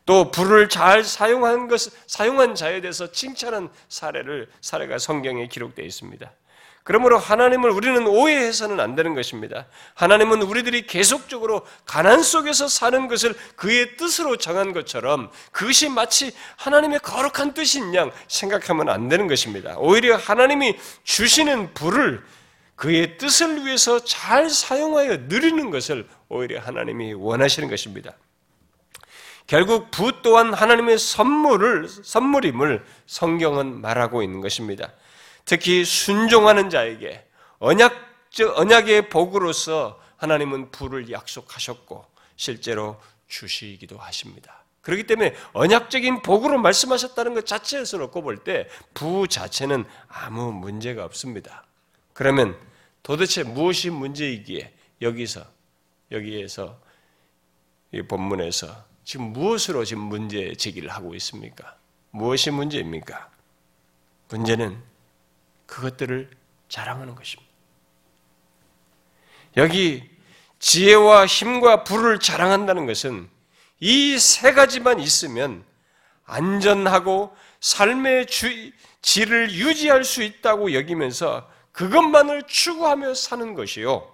또 0.09 0.31
불을 0.31 0.69
잘 0.69 1.03
사용한 1.03 1.67
것 1.67 1.81
사용한 2.07 2.55
자에 2.55 2.81
대해서 2.81 3.11
칭찬한 3.11 3.69
사례를 3.89 4.47
사례가 4.59 4.97
성경에 4.97 5.47
기록되어 5.47 5.85
있습니다. 5.85 6.31
그러므로 6.83 7.19
하나님을 7.19 7.69
우리는 7.69 8.07
오해해서는 8.07 8.79
안 8.79 8.95
되는 8.95 9.13
것입니다. 9.13 9.67
하나님은 9.93 10.41
우리들이 10.41 10.87
계속적으로 10.87 11.63
가난 11.85 12.23
속에서 12.23 12.67
사는 12.67 13.07
것을 13.07 13.35
그의 13.55 13.97
뜻으로 13.97 14.37
정한 14.37 14.73
것처럼 14.73 15.29
그것이 15.51 15.89
마치 15.89 16.33
하나님의 16.55 17.01
거룩한 17.01 17.53
뜻인 17.53 17.93
양 17.93 18.09
생각하면 18.27 18.89
안 18.89 19.09
되는 19.09 19.27
것입니다. 19.27 19.75
오히려 19.77 20.17
하나님이 20.17 20.75
주시는 21.03 21.75
불을 21.75 22.23
그의 22.75 23.19
뜻을 23.19 23.63
위해서 23.63 24.03
잘 24.03 24.49
사용하여 24.49 25.17
누리는 25.27 25.69
것을 25.69 26.07
오히려 26.29 26.59
하나님이 26.61 27.13
원하시는 27.13 27.69
것입니다. 27.69 28.15
결국 29.49 29.89
부 29.89 30.21
또한 30.21 30.53
하나님의 30.53 30.99
선물을 30.99 31.87
선물임을 31.89 32.85
성경은 33.07 33.81
말하고 33.81 34.21
있는 34.21 34.41
것입니다. 34.41 34.93
특히 35.43 35.83
순종하는 35.83 36.69
자에게 36.69 37.25
언약 37.57 37.95
언약의 38.57 39.09
복으로서 39.09 39.99
하나님은 40.17 40.69
부를 40.69 41.09
약속하셨고 41.09 42.05
실제로 42.35 43.01
주시기도 43.27 43.97
하십니다. 43.97 44.65
그렇기 44.81 45.07
때문에 45.07 45.35
언약적인 45.53 46.21
복으로 46.21 46.59
말씀하셨다는 46.59 47.33
것 47.33 47.47
자체에서 47.47 47.97
놓고 47.97 48.21
볼 48.21 48.43
때 48.43 48.67
부 48.93 49.27
자체는 49.27 49.83
아무 50.09 50.51
문제가 50.51 51.03
없습니다. 51.05 51.65
그러면 52.13 52.55
도대체 53.01 53.41
무엇이 53.41 53.89
문제이기에 53.89 54.71
여기서 55.01 55.43
여기에서 56.11 56.79
이 57.91 58.03
본문에서 58.03 58.88
지금 59.09 59.33
무엇으로 59.33 59.85
지금 59.85 60.03
문제 60.03 60.53
제기를 60.53 60.91
하고 60.91 61.15
있습니까? 61.15 61.75
무엇이 62.11 62.51
문제입니까? 62.51 63.31
문제는 64.29 64.79
그것들을 65.65 66.29
자랑하는 66.67 67.15
것입니다. 67.15 67.51
여기 69.57 70.07
지혜와 70.59 71.25
힘과 71.25 71.83
부를 71.85 72.19
자랑한다는 72.19 72.85
것은 72.85 73.27
이 73.79 74.19
세 74.19 74.53
가지만 74.53 74.99
있으면 74.99 75.65
안전하고 76.25 77.35
삶의 77.61 78.27
주, 78.27 78.71
질을 79.01 79.51
유지할 79.51 80.03
수 80.03 80.21
있다고 80.21 80.73
여기면서 80.73 81.49
그것만을 81.71 82.43
추구하며 82.43 83.15
사는 83.15 83.55
것이요. 83.55 84.07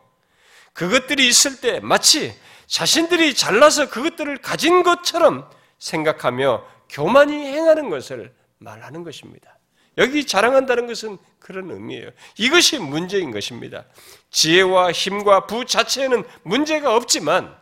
그것들이 0.71 1.27
있을 1.27 1.59
때 1.59 1.81
마치 1.81 2.33
자신들이 2.67 3.35
잘나서 3.35 3.89
그것들을 3.89 4.37
가진 4.37 4.83
것처럼 4.83 5.49
생각하며 5.79 6.65
교만이 6.89 7.33
행하는 7.33 7.89
것을 7.89 8.33
말하는 8.59 9.03
것입니다. 9.03 9.57
여기 9.97 10.25
자랑한다는 10.25 10.87
것은 10.87 11.17
그런 11.39 11.71
의미예요. 11.71 12.09
이것이 12.37 12.79
문제인 12.79 13.31
것입니다. 13.31 13.85
지혜와 14.29 14.91
힘과 14.91 15.45
부 15.47 15.65
자체에는 15.65 16.23
문제가 16.43 16.95
없지만 16.95 17.55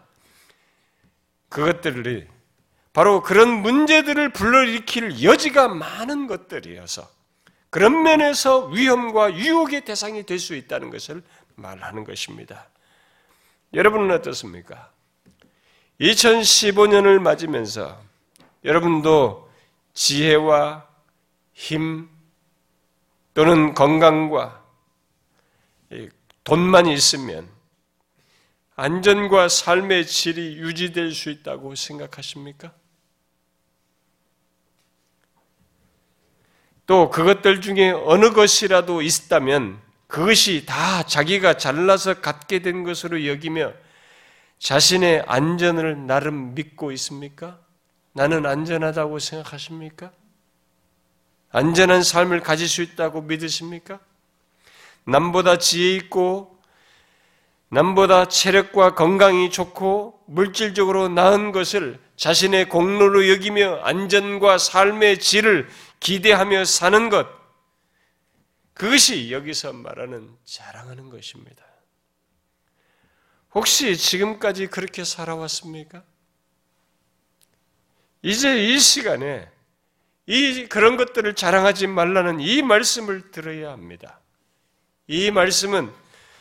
그것들이 1.49 2.27
바로 2.91 3.21
그런 3.21 3.49
문제들을 3.61 4.33
불러일으킬 4.33 5.23
여지가 5.23 5.67
많은 5.67 6.27
것들이어서 6.27 7.07
그런 7.69 8.03
면에서 8.03 8.67
위험과 8.67 9.35
유혹의 9.35 9.85
대상이 9.85 10.23
될 10.23 10.39
수 10.39 10.55
있다는 10.55 10.91
것을 10.91 11.23
말하는 11.55 12.03
것입니다. 12.03 12.69
여러분은 13.73 14.11
어떻습니까? 14.11 14.92
2015년을 16.03 17.19
맞으면서 17.19 17.97
여러분도 18.65 19.49
지혜와 19.93 20.87
힘 21.53 22.09
또는 23.33 23.73
건강과 23.73 24.61
돈만 26.43 26.87
있으면 26.87 27.47
안전과 28.75 29.47
삶의 29.47 30.05
질이 30.05 30.57
유지될 30.57 31.13
수 31.13 31.29
있다고 31.29 31.75
생각하십니까? 31.75 32.73
또 36.85 37.09
그것들 37.09 37.61
중에 37.61 37.91
어느 37.91 38.31
것이라도 38.31 39.01
있다면 39.01 39.79
그것이 40.07 40.65
다 40.65 41.03
자기가 41.03 41.55
잘나서 41.57 42.15
갖게 42.15 42.59
된 42.59 42.83
것으로 42.83 43.25
여기며 43.25 43.73
자신의 44.63 45.25
안전을 45.27 46.07
나름 46.07 46.55
믿고 46.55 46.93
있습니까? 46.93 47.59
나는 48.13 48.45
안전하다고 48.45 49.19
생각하십니까? 49.19 50.13
안전한 51.51 52.01
삶을 52.01 52.39
가질 52.39 52.69
수 52.69 52.81
있다고 52.81 53.23
믿으십니까? 53.23 53.99
남보다 55.03 55.57
지혜 55.57 55.95
있고 55.97 56.57
남보다 57.67 58.29
체력과 58.29 58.95
건강이 58.95 59.51
좋고 59.51 60.23
물질적으로 60.27 61.09
나은 61.09 61.51
것을 61.51 61.99
자신의 62.15 62.69
공로로 62.69 63.29
여기며 63.29 63.81
안전과 63.83 64.59
삶의 64.59 65.19
질을 65.19 65.67
기대하며 65.99 66.63
사는 66.63 67.09
것 67.09 67.27
그것이 68.73 69.29
여기서 69.33 69.73
말하는 69.73 70.29
자랑하는 70.45 71.09
것입니다. 71.09 71.72
혹시 73.53 73.97
지금까지 73.97 74.67
그렇게 74.67 75.03
살아왔습니까? 75.03 76.03
이제 78.21 78.69
이 78.69 78.79
시간에 78.79 79.49
이 80.25 80.67
그런 80.67 80.95
것들을 80.97 81.35
자랑하지 81.35 81.87
말라는 81.87 82.39
이 82.39 82.61
말씀을 82.61 83.31
들어야 83.31 83.71
합니다. 83.71 84.19
이 85.07 85.29
말씀은 85.31 85.91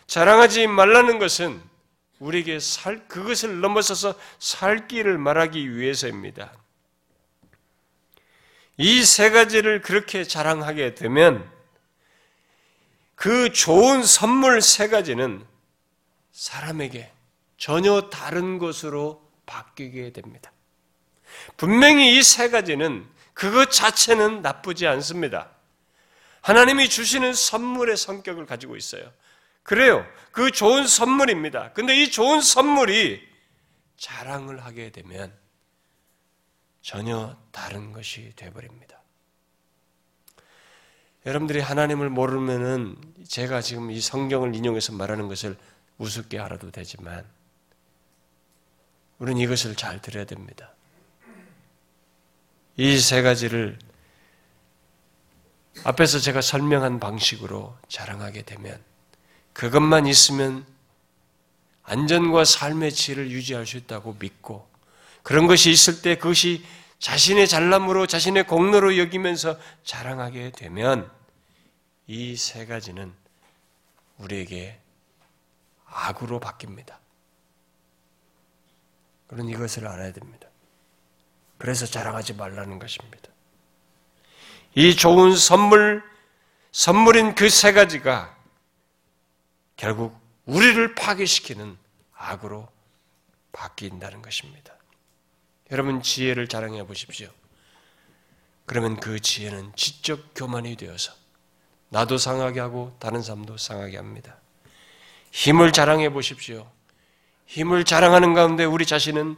자랑하지 0.07 0.69
말라는 0.69 1.19
것은 1.19 1.61
우리에게 2.21 2.61
살 2.61 3.09
그것을 3.09 3.61
넘어서서 3.61 4.15
살 4.39 4.87
길을 4.87 5.19
말하기 5.19 5.77
위해서입니다. 5.77 6.53
이 8.79 9.05
세 9.05 9.31
가지를 9.31 9.83
그렇게 9.83 10.25
자랑하게 10.25 10.95
되면 10.95 11.51
그 13.17 13.53
좋은 13.53 14.03
선물 14.03 14.63
세 14.63 14.89
가지는 14.89 15.45
사람에게 16.33 17.13
전혀 17.57 18.09
다른 18.11 18.59
것으로 18.59 19.31
바뀌게 19.47 20.13
됩니다. 20.13 20.53
분명히 21.57 22.17
이 22.19 22.23
세 22.23 22.51
가지는 22.51 23.07
그것 23.35 23.71
자체는 23.71 24.43
나쁘지 24.43 24.87
않습니다. 24.87 25.51
하나님이 26.43 26.89
주시는 26.89 27.33
선물의 27.35 27.97
성격을 27.97 28.47
가지고 28.47 28.77
있어요. 28.77 29.11
그래요. 29.63 30.05
그 30.33 30.51
좋은 30.51 30.87
선물입니다. 30.87 31.73
근데 31.73 31.97
이 31.97 32.11
좋은 32.11 32.41
선물이 32.41 33.23
자랑을 33.97 34.65
하게 34.65 34.91
되면 34.91 35.33
전혀 36.83 37.37
다른 37.53 37.93
것이 37.93 38.33
되어버립니다. 38.35 39.01
여러분들이 41.25 41.61
하나님을 41.61 42.11
모르면은 42.11 42.97
제가 43.29 43.61
지금 43.61 43.93
이 43.93 44.01
성경을 44.01 44.57
인용해서 44.57 44.93
말하는 44.93 45.29
것을 45.29 45.57
우습게 45.99 46.39
알아도 46.39 46.71
되지만 46.71 47.25
우리는 49.19 49.41
이것을 49.41 49.77
잘 49.77 50.01
들어야 50.01 50.25
됩니다. 50.25 50.73
이 52.77 52.99
세 52.99 53.23
가지를 53.23 53.79
앞에서 55.85 56.19
제가 56.19 56.41
설명한 56.41 57.01
방식으로 57.01 57.77
자랑하게 57.89 58.43
되면 58.43 58.83
그것만 59.53 60.07
있으면 60.07 60.67
안전과 61.85 62.45
삶의 62.45 62.93
질을 62.93 63.31
유지할 63.31 63.67
수 63.67 63.77
있다고 63.77 64.17
믿고 64.19 64.69
그런 65.23 65.47
것이 65.47 65.71
있을 65.71 66.03
때 66.03 66.17
그것이 66.17 66.65
자신의 66.99 67.49
잘남으로 67.49 68.07
자신의 68.07 68.47
공로로 68.47 68.97
여기면서 68.99 69.59
자랑하게 69.85 70.53
되면 70.53 71.11
이 72.07 72.37
세 72.37 72.67
가지는 72.67 73.13
우리에게 74.19 74.79
악으로 75.93 76.41
바뀝니다. 76.41 76.97
그런 79.29 79.49
이것을 79.49 79.87
알아야 79.87 80.13
됩니다. 80.13 80.49
그래서 81.59 81.87
자랑하지 81.87 82.35
말라는 82.35 82.79
것입니다. 82.79 83.31
이 84.75 84.97
좋은 84.97 85.37
선물, 85.37 86.03
선물인 86.73 87.35
그 87.35 87.49
세 87.49 87.73
가지가 87.73 88.37
결국 89.77 90.19
우리를 90.47 90.95
파괴시키는 90.95 91.77
악으로 92.15 92.69
바뀐다는 93.53 94.23
것입니다. 94.23 94.75
여러분 95.71 96.03
지혜를 96.03 96.49
자랑해 96.49 96.85
보십시오. 96.87 97.31
그러면 98.67 98.99
그 98.99 99.21
지혜는 99.21 99.73
지적 99.77 100.33
교만이 100.35 100.77
되어서 100.77 101.13
나도 101.89 102.19
상하게 102.19 102.61
하고 102.61 102.97
다른 102.99 103.23
사람도 103.23 103.57
상하게 103.59 103.97
합니다. 103.97 104.39
힘을 105.33 105.73
자랑해 105.73 106.11
보십시오. 106.11 106.71
힘을 107.47 107.85
자랑하는 107.85 108.35
가운데 108.35 108.65
우리 108.65 108.87
자신은 108.87 109.37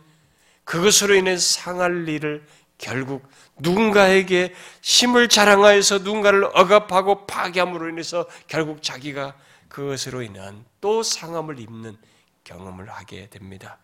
그것으로 0.64 1.14
인해 1.14 1.36
상할 1.38 2.08
일을 2.08 2.44
결국 2.78 3.26
누군가에게 3.56 4.52
힘을 4.82 5.28
자랑하여서 5.28 5.98
누군가를 5.98 6.44
억압하고 6.52 7.26
파괴함으로 7.26 7.88
인해서 7.88 8.26
결국 8.48 8.82
자기가 8.82 9.34
그것으로 9.68 10.22
인한 10.22 10.64
또 10.80 11.02
상함을 11.02 11.60
입는 11.60 11.96
경험을 12.42 12.90
하게 12.90 13.28
됩니다. 13.30 13.78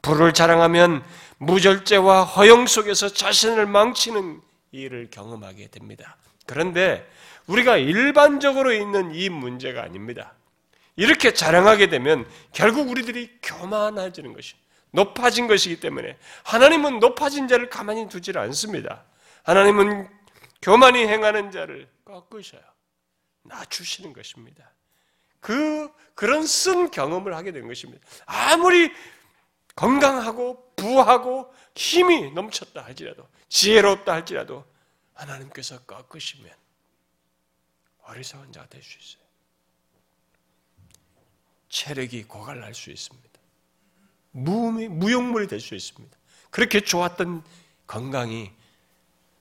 불을 0.00 0.34
자랑하면 0.34 1.04
무절제와 1.38 2.22
허영 2.24 2.66
속에서 2.66 3.08
자신을 3.08 3.66
망치는 3.66 4.40
일을 4.70 5.08
경험하게 5.10 5.68
됩니다. 5.68 6.16
그런데 6.46 7.08
우리가 7.46 7.76
일반적으로 7.76 8.72
있는 8.72 9.14
이 9.14 9.28
문제가 9.28 9.82
아닙니다. 9.82 10.34
이렇게 10.98 11.32
자랑하게 11.32 11.90
되면 11.90 12.28
결국 12.52 12.90
우리들이 12.90 13.38
교만해지는 13.40 14.32
것이 14.32 14.56
높아진 14.90 15.46
것이기 15.46 15.78
때문에 15.78 16.18
하나님은 16.42 16.98
높아진 16.98 17.46
자를 17.46 17.70
가만히 17.70 18.08
두질 18.08 18.36
않습니다. 18.36 19.04
하나님은 19.44 20.08
교만히 20.60 21.06
행하는 21.06 21.52
자를 21.52 21.88
꺾으셔요. 22.04 22.62
낮추시는 23.44 24.12
것입니다. 24.12 24.72
그 25.38 25.88
그런 26.16 26.44
쓴 26.44 26.90
경험을 26.90 27.32
하게 27.36 27.52
된 27.52 27.68
것입니다. 27.68 28.04
아무리 28.26 28.92
건강하고 29.76 30.74
부하고 30.74 31.54
힘이 31.76 32.32
넘쳤다 32.32 32.84
할지라도 32.84 33.28
지혜롭다 33.48 34.12
할지라도 34.12 34.64
하나님께서 35.14 35.78
꺾으시면 35.84 36.52
어리석은 38.02 38.50
자가 38.50 38.66
될 38.66 38.82
수 38.82 38.98
있어요. 38.98 39.27
체력이 41.68 42.24
고갈날 42.24 42.74
수 42.74 42.90
있습니다. 42.90 43.28
무용물이 44.32 45.46
될 45.46 45.60
수 45.60 45.74
있습니다. 45.74 46.16
그렇게 46.50 46.80
좋았던 46.80 47.44
건강이 47.86 48.52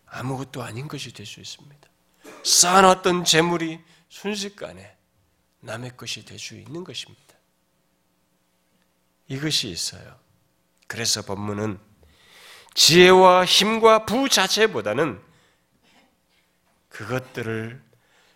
아무것도 0.05 0.63
아닌 0.63 0.87
것이 0.87 1.13
될 1.13 1.25
수 1.25 1.39
있습니다. 1.39 1.87
쌓아놨던 2.43 3.25
재물이 3.25 3.79
순식간에 4.09 4.95
남의 5.59 5.97
것이 5.97 6.25
될 6.25 6.39
수 6.39 6.55
있는 6.55 6.83
것입니다. 6.83 7.35
이것이 9.27 9.69
있어요. 9.69 10.19
그래서 10.87 11.21
법문은 11.21 11.79
지혜와 12.73 13.43
힘과 13.45 14.05
부 14.05 14.29
자체보다는 14.29 15.21
그것들을 16.89 17.83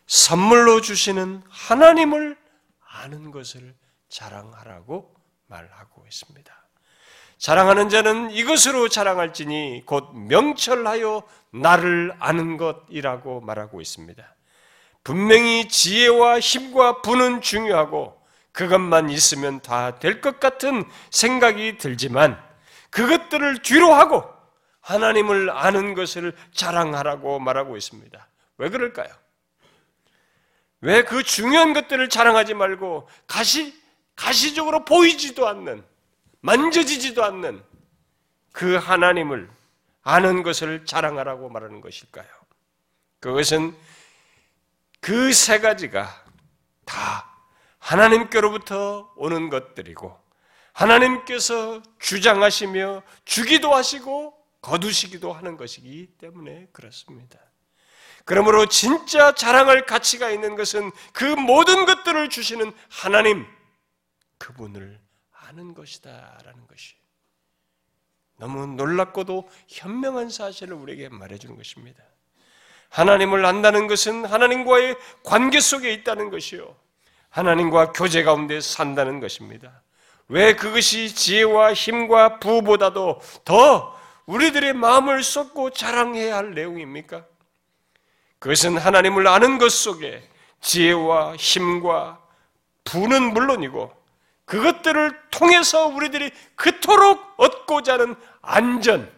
선물로 0.07 0.81
주시는 0.81 1.41
하나님을 1.49 2.37
아는 2.85 3.31
것을 3.31 3.73
자랑하라고 4.11 5.15
말하고 5.47 6.05
있습니다. 6.07 6.53
자랑하는 7.37 7.89
자는 7.89 8.29
이것으로 8.31 8.87
자랑할지니 8.89 9.83
곧 9.87 10.11
명철하여 10.13 11.23
나를 11.51 12.13
아는 12.19 12.57
것이라고 12.57 13.41
말하고 13.41 13.81
있습니다. 13.81 14.35
분명히 15.03 15.67
지혜와 15.67 16.39
힘과 16.39 17.01
부는 17.01 17.41
중요하고 17.41 18.21
그것만 18.51 19.09
있으면 19.09 19.61
다 19.61 19.97
될 19.99 20.21
것 20.21 20.39
같은 20.39 20.83
생각이 21.09 21.77
들지만 21.77 22.39
그것들을 22.91 23.61
뒤로 23.63 23.93
하고 23.93 24.23
하나님을 24.81 25.49
아는 25.49 25.93
것을 25.95 26.35
자랑하라고 26.53 27.39
말하고 27.39 27.77
있습니다. 27.77 28.27
왜 28.57 28.69
그럴까요? 28.69 29.07
왜 30.81 31.03
그 31.03 31.23
중요한 31.23 31.73
것들을 31.73 32.09
자랑하지 32.09 32.53
말고 32.53 33.07
가시, 33.25 33.80
가시적으로 34.15 34.85
보이지도 34.85 35.47
않는 35.47 35.83
만져지지도 36.41 37.23
않는 37.23 37.63
그 38.51 38.75
하나님을 38.75 39.49
아는 40.03 40.43
것을 40.43 40.85
자랑하라고 40.85 41.49
말하는 41.49 41.81
것일까요? 41.81 42.27
그것은 43.19 43.75
그 44.99 45.33
세 45.33 45.59
가지가 45.59 46.23
다 46.85 47.31
하나님께로부터 47.79 49.11
오는 49.15 49.49
것들이고 49.49 50.19
하나님께서 50.73 51.81
주장하시며 51.99 53.03
주기도 53.25 53.73
하시고 53.73 54.33
거두시기도 54.61 55.33
하는 55.33 55.57
것이기 55.57 56.07
때문에 56.19 56.67
그렇습니다. 56.71 57.39
그러므로 58.25 58.67
진짜 58.67 59.33
자랑할 59.33 59.85
가치가 59.87 60.29
있는 60.29 60.55
것은 60.55 60.91
그 61.13 61.23
모든 61.25 61.85
것들을 61.85 62.29
주시는 62.29 62.71
하나님, 62.89 63.45
그분을 64.41 64.99
아는 65.31 65.75
것이다 65.75 66.09
라는 66.43 66.65
것이 66.67 66.95
너무 68.37 68.65
놀랍고도 68.65 69.47
현명한 69.67 70.29
사실을 70.29 70.73
우리에게 70.73 71.09
말해주는 71.09 71.55
것입니다. 71.55 72.03
하나님을 72.89 73.45
안다는 73.45 73.85
것은 73.87 74.25
하나님과의 74.25 74.97
관계 75.23 75.59
속에 75.59 75.93
있다는 75.93 76.31
것이요. 76.31 76.75
하나님과 77.29 77.91
교제 77.93 78.23
가운데 78.23 78.59
산다는 78.59 79.19
것입니다. 79.19 79.83
왜 80.27 80.55
그것이 80.55 81.13
지혜와 81.13 81.73
힘과 81.73 82.39
부보다도 82.39 83.21
더 83.45 83.95
우리들의 84.25 84.73
마음을 84.73 85.23
쏟고 85.23 85.69
자랑해야 85.69 86.37
할 86.37 86.53
내용입니까? 86.55 87.25
그것은 88.39 88.77
하나님을 88.77 89.27
아는 89.27 89.59
것 89.59 89.71
속에 89.71 90.27
지혜와 90.61 91.35
힘과 91.35 92.19
부는 92.83 93.33
물론이고 93.33 94.00
그것들을 94.51 95.17
통해서 95.31 95.87
우리들이 95.87 96.29
그토록 96.55 97.35
얻고자 97.37 97.93
하는 97.93 98.15
안전, 98.41 99.09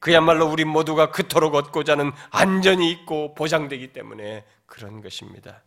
그야말로 0.00 0.44
우리 0.48 0.66
모두가 0.66 1.10
그토록 1.10 1.54
얻고자 1.54 1.92
하는 1.92 2.12
안전이 2.28 2.90
있고 2.90 3.34
보장되기 3.34 3.94
때문에 3.94 4.44
그런 4.66 5.00
것입니다. 5.00 5.62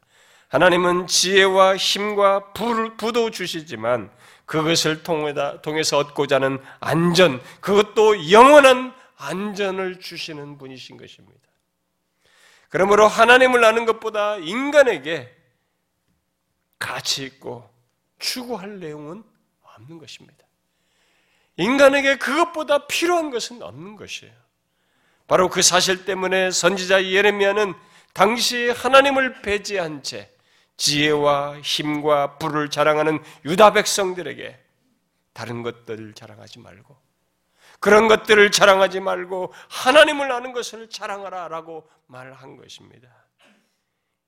하나님은 0.50 1.08
지혜와 1.08 1.76
힘과 1.76 2.54
부도 2.54 3.32
주시지만 3.32 4.12
그것을 4.46 5.02
통해서 5.02 5.98
얻고자 5.98 6.36
하는 6.36 6.64
안전, 6.82 7.42
그것도 7.62 8.30
영원한 8.32 8.94
안전을 9.18 10.00
주시는 10.00 10.60
분이신 10.60 10.98
것입니다. 10.98 11.42
그러므로 12.70 13.08
하나님을 13.08 13.66
아는 13.66 13.88
것보다 13.88 14.38
인간에게 14.38 15.36
가치 16.78 17.24
있고 17.24 17.73
추구할 18.24 18.80
내용은 18.80 19.22
없는 19.62 20.00
것입니다. 20.00 20.46
인간에게 21.58 22.18
그것보다 22.18 22.88
필요한 22.88 23.30
것은 23.32 23.62
없는 23.62 23.98
것이에요. 23.98 24.34
바로 25.28 25.50
그 25.50 25.62
사실 25.62 26.06
때문에 26.06 26.50
선지자 26.50 27.06
예레미야는 27.06 27.74
당시 28.14 28.70
하나님을 28.70 29.42
배제한 29.42 30.04
채 30.04 30.32
지혜와 30.78 31.60
힘과 31.62 32.38
부를 32.38 32.70
자랑하는 32.70 33.22
유다 33.46 33.74
백성들에게 33.74 34.60
다른 35.34 35.62
것들을 35.62 36.14
자랑하지 36.14 36.60
말고 36.60 36.98
그런 37.80 38.08
것들을 38.08 38.52
자랑하지 38.52 39.02
말고 39.02 39.54
하나님을 39.70 40.32
아는 40.32 40.54
것을 40.54 40.90
자랑하라라고 40.90 41.90
말한 42.08 42.56
것입니다. 42.56 43.10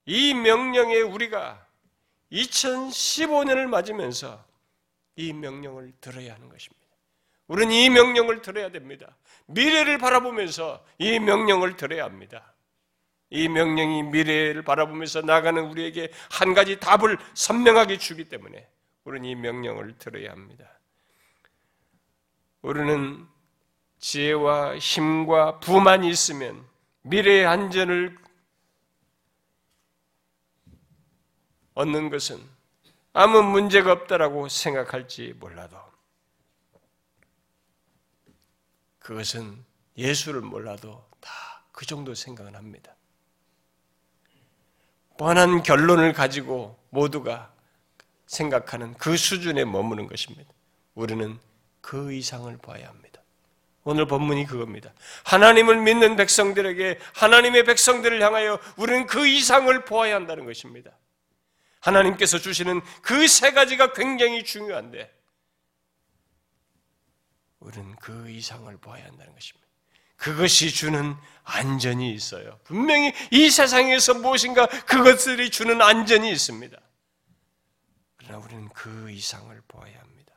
이 0.05 0.33
명령에 0.33 0.99
우리가 1.01 1.64
2015년을 2.31 3.67
맞으면서 3.67 4.43
이 5.15 5.33
명령을 5.33 5.93
들어야 6.01 6.33
하는 6.33 6.49
것입니다. 6.49 6.85
우리는 7.47 7.71
이 7.73 7.89
명령을 7.89 8.41
들어야 8.41 8.69
됩니다. 8.69 9.15
미래를 9.45 9.97
바라보면서 9.97 10.83
이 10.97 11.19
명령을 11.19 11.77
들어야 11.77 12.05
합니다. 12.05 12.53
이 13.29 13.47
명령이 13.47 14.03
미래를 14.03 14.63
바라보면서 14.63 15.21
나가는 15.21 15.61
우리에게 15.63 16.11
한 16.31 16.53
가지 16.53 16.79
답을 16.79 17.17
선명하게 17.33 17.97
주기 17.97 18.25
때문에 18.25 18.67
우리는 19.03 19.27
이 19.29 19.35
명령을 19.35 19.97
들어야 19.97 20.31
합니다. 20.31 20.65
우리는 22.61 23.27
지혜와 23.99 24.77
힘과 24.77 25.59
부만 25.59 26.03
있으면 26.03 26.65
미래의 27.01 27.45
안전을 27.45 28.17
얻는 31.75 32.09
것은 32.09 32.41
아무 33.13 33.43
문제가 33.43 33.91
없다라고 33.91 34.49
생각할지 34.49 35.33
몰라도 35.39 35.77
그것은 38.99 39.63
예수를 39.97 40.41
몰라도 40.41 41.07
다 41.21 41.55
그 41.75 41.85
정도 41.85 42.15
생각은 42.15 42.55
합니다. 42.55 42.95
뻔한 45.17 45.61
결론을 45.61 46.13
가지고 46.13 46.79
모두가 46.89 47.53
생각하는 48.27 48.93
그 48.93 49.17
수준에 49.17 49.65
머무는 49.65 50.07
것입니다. 50.07 50.49
우리는 50.93 51.37
그 51.81 52.13
이상을 52.13 52.57
봐야 52.59 52.87
합니다. 52.87 53.21
오늘 53.83 54.07
본문이 54.07 54.45
그겁니다. 54.45 54.93
하나님을 55.25 55.81
믿는 55.81 56.15
백성들에게 56.15 56.99
하나님의 57.13 57.65
백성들을 57.65 58.21
향하여 58.21 58.59
우리는 58.77 59.05
그 59.05 59.27
이상을 59.27 59.85
보아야 59.85 60.15
한다는 60.15 60.45
것입니다. 60.45 60.91
하나님께서 61.85 62.39
주시는 62.39 62.81
그 63.01 63.27
세 63.27 63.51
가지가 63.51 63.93
굉장히 63.93 64.43
중요한데 64.43 65.13
우리는 67.59 67.95
그 67.97 68.29
이상을 68.29 68.75
보아야 68.77 69.05
한다는 69.05 69.33
것입니다. 69.33 69.65
그것이 70.17 70.71
주는 70.71 71.15
안전이 71.43 72.13
있어요. 72.13 72.59
분명히 72.63 73.13
이 73.31 73.49
세상에서 73.49 74.15
무엇인가 74.15 74.67
그것들이 74.67 75.49
주는 75.49 75.81
안전이 75.81 76.31
있습니다. 76.31 76.77
그러나 78.17 78.37
우리는 78.37 78.69
그 78.69 79.11
이상을 79.11 79.61
보아야 79.67 79.99
합니다. 79.99 80.33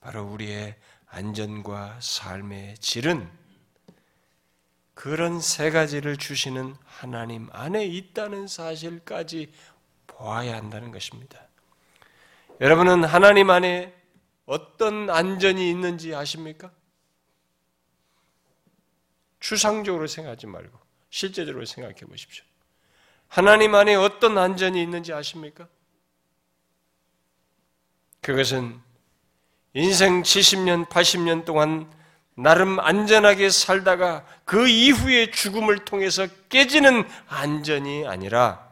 바로 0.00 0.24
우리의 0.24 0.78
안전과 1.06 1.98
삶의 2.00 2.78
질은 2.78 3.37
그런 4.98 5.40
세 5.40 5.70
가지를 5.70 6.16
주시는 6.16 6.74
하나님 6.84 7.48
안에 7.52 7.86
있다는 7.86 8.48
사실까지 8.48 9.52
보아야 10.08 10.56
한다는 10.56 10.90
것입니다. 10.90 11.40
여러분은 12.60 13.04
하나님 13.04 13.48
안에 13.48 13.94
어떤 14.44 15.08
안전이 15.08 15.70
있는지 15.70 16.16
아십니까? 16.16 16.72
추상적으로 19.38 20.08
생각하지 20.08 20.48
말고 20.48 20.76
실제적으로 21.10 21.64
생각해 21.64 21.98
보십시오. 21.98 22.44
하나님 23.28 23.76
안에 23.76 23.94
어떤 23.94 24.36
안전이 24.36 24.82
있는지 24.82 25.12
아십니까? 25.12 25.68
그것은 28.20 28.80
인생 29.74 30.22
70년, 30.22 30.88
80년 30.88 31.44
동안 31.44 31.88
나름 32.40 32.78
안전하게 32.78 33.50
살다가 33.50 34.24
그 34.44 34.68
이후의 34.68 35.32
죽음을 35.32 35.84
통해서 35.84 36.28
깨지는 36.48 37.04
안전이 37.26 38.06
아니라 38.06 38.64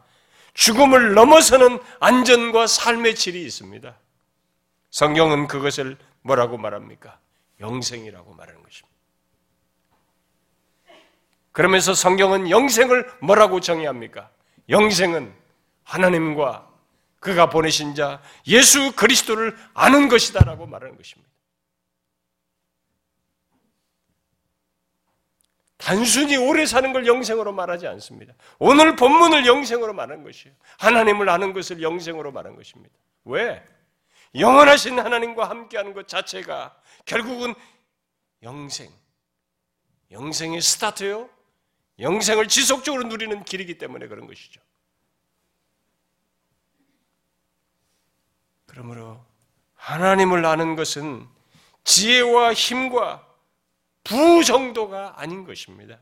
죽음을 0.53 1.13
넘어서는 1.13 1.77
안전과 1.99 2.65
삶의 2.65 3.15
질이 3.15 3.43
있습니다. 3.45 3.93
성경은 4.89 5.47
그것을 5.47 5.97
뭐라고 6.21 6.57
말합니까? 6.57 7.19
영생이라고 7.59 8.33
말하는 8.35 8.63
것입니다. 8.63 8.95
그러면서 11.51 11.93
성경은 11.93 12.49
영생을 12.49 13.11
뭐라고 13.21 13.59
정의합니까? 13.59 14.29
영생은 14.69 15.33
하나님과 15.83 16.69
그가 17.19 17.49
보내신 17.49 17.95
자 17.95 18.21
예수 18.47 18.93
그리스도를 18.93 19.57
아는 19.73 20.07
것이다라고 20.07 20.67
말하는 20.67 20.95
것입니다. 20.95 21.26
단순히 25.87 26.35
오래 26.35 26.65
사는 26.65 26.91
걸 26.91 27.07
영생으로 27.07 27.53
말하지 27.53 27.87
않습니다. 27.87 28.33
오늘 28.59 28.97
본문을 28.97 29.45
영생으로 29.45 29.93
말하는 29.93 30.21
것이에요. 30.25 30.53
하나님을 30.79 31.29
아는 31.29 31.53
것을 31.53 31.81
영생으로 31.81 32.33
말하는 32.33 32.57
것입니다. 32.57 32.93
왜? 33.23 33.65
영원하신 34.35 34.99
하나님과 34.99 35.49
함께하는 35.49 35.93
것 35.93 36.09
자체가 36.09 36.77
결국은 37.05 37.55
영생, 38.43 38.91
영생의 40.11 40.61
스타트요. 40.61 41.29
영생을 41.99 42.49
지속적으로 42.49 43.03
누리는 43.03 43.45
길이기 43.45 43.77
때문에 43.77 44.07
그런 44.07 44.27
것이죠. 44.27 44.59
그러므로 48.65 49.23
하나님을 49.75 50.45
아는 50.45 50.75
것은 50.75 51.25
지혜와 51.85 52.51
힘과 52.51 53.26
부 54.07 54.41
정도가 54.43 55.19
아닌 55.19 55.43
것입니다. 55.43 55.99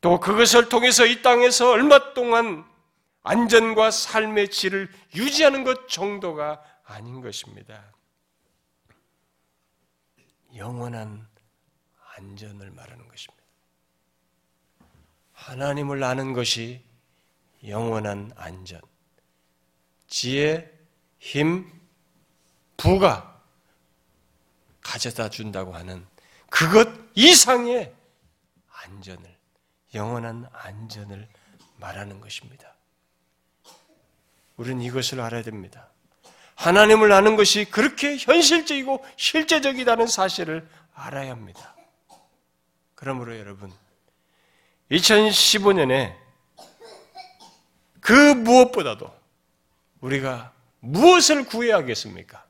또 0.00 0.18
그것을 0.18 0.70
통해서 0.70 1.04
이 1.04 1.20
땅에서 1.20 1.70
얼마 1.70 2.14
동안 2.14 2.64
안전과 3.22 3.90
삶의 3.90 4.50
질을 4.50 4.90
유지하는 5.14 5.62
것 5.62 5.88
정도가 5.88 6.64
아닌 6.84 7.20
것입니다. 7.20 7.92
영원한 10.56 11.28
안전을 12.16 12.70
말하는 12.70 13.06
것입니다. 13.06 13.44
하나님을 15.32 16.02
아는 16.02 16.32
것이 16.32 16.82
영원한 17.66 18.32
안전, 18.36 18.80
지혜, 20.06 20.72
힘, 21.18 21.70
부가 22.78 23.29
가져다 24.80 25.28
준다고 25.28 25.74
하는 25.74 26.06
그것 26.48 26.88
이상의 27.14 27.94
안전을, 28.82 29.36
영원한 29.94 30.48
안전을 30.52 31.28
말하는 31.76 32.20
것입니다. 32.20 32.74
우리는 34.56 34.82
이것을 34.82 35.20
알아야 35.20 35.42
됩니다. 35.42 35.88
하나님을 36.54 37.12
아는 37.12 37.36
것이 37.36 37.64
그렇게 37.64 38.16
현실적이고 38.18 39.04
실제적이라는 39.16 40.06
사실을 40.06 40.68
알아야 40.94 41.30
합니다. 41.30 41.74
그러므로 42.94 43.38
여러분, 43.38 43.72
2015년에 44.90 46.14
그 48.00 48.12
무엇보다도 48.12 49.10
우리가 50.00 50.52
무엇을 50.80 51.44
구해야 51.44 51.76
하겠습니까? 51.76 52.44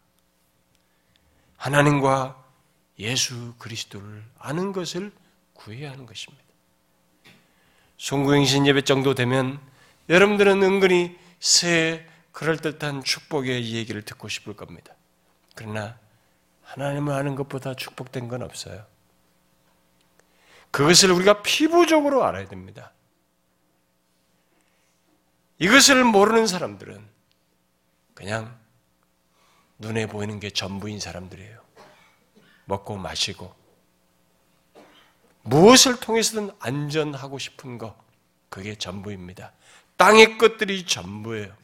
하나님과 1.60 2.42
예수 2.98 3.54
그리스도를 3.58 4.24
아는 4.38 4.72
것을 4.72 5.12
구해야 5.52 5.90
하는 5.90 6.06
것입니다. 6.06 6.42
송구행신 7.98 8.66
예배 8.66 8.82
정도 8.82 9.14
되면 9.14 9.60
여러분들은 10.08 10.62
은근히 10.62 11.18
새 11.38 12.06
그럴듯한 12.32 13.04
축복의 13.04 13.74
얘기를 13.74 14.00
듣고 14.02 14.28
싶을 14.28 14.54
겁니다. 14.54 14.94
그러나 15.54 15.98
하나님을 16.62 17.12
아는 17.12 17.34
것보다 17.34 17.74
축복된 17.74 18.28
건 18.28 18.40
없어요. 18.42 18.86
그것을 20.70 21.10
우리가 21.10 21.42
피부적으로 21.42 22.24
알아야 22.24 22.48
됩니다. 22.48 22.92
이것을 25.58 26.04
모르는 26.04 26.46
사람들은 26.46 27.06
그냥 28.14 28.59
눈에 29.80 30.06
보이는 30.06 30.38
게 30.38 30.50
전부인 30.50 31.00
사람들이에요. 31.00 31.60
먹고 32.66 32.96
마시고 32.96 33.54
무엇을 35.42 35.98
통해서든 35.98 36.54
안전하고 36.60 37.38
싶은 37.38 37.78
거 37.78 37.98
그게 38.50 38.76
전부입니다. 38.76 39.52
땅의 39.96 40.38
것들이 40.38 40.86
전부예요. 40.86 41.56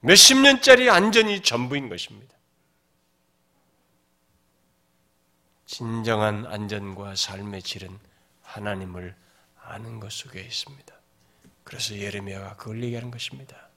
몇십 0.00 0.38
년짜리 0.38 0.88
안전이 0.88 1.42
전부인 1.42 1.88
것입니다. 1.88 2.34
진정한 5.66 6.46
안전과 6.46 7.16
삶의 7.16 7.62
질은 7.62 7.98
하나님을 8.42 9.16
아는 9.60 10.00
것 10.00 10.12
속에 10.12 10.40
있습니다. 10.40 10.94
그래서 11.64 11.96
예레미야가 11.96 12.56
그걸 12.56 12.82
얘기하는 12.82 13.10
것입니다. 13.10 13.68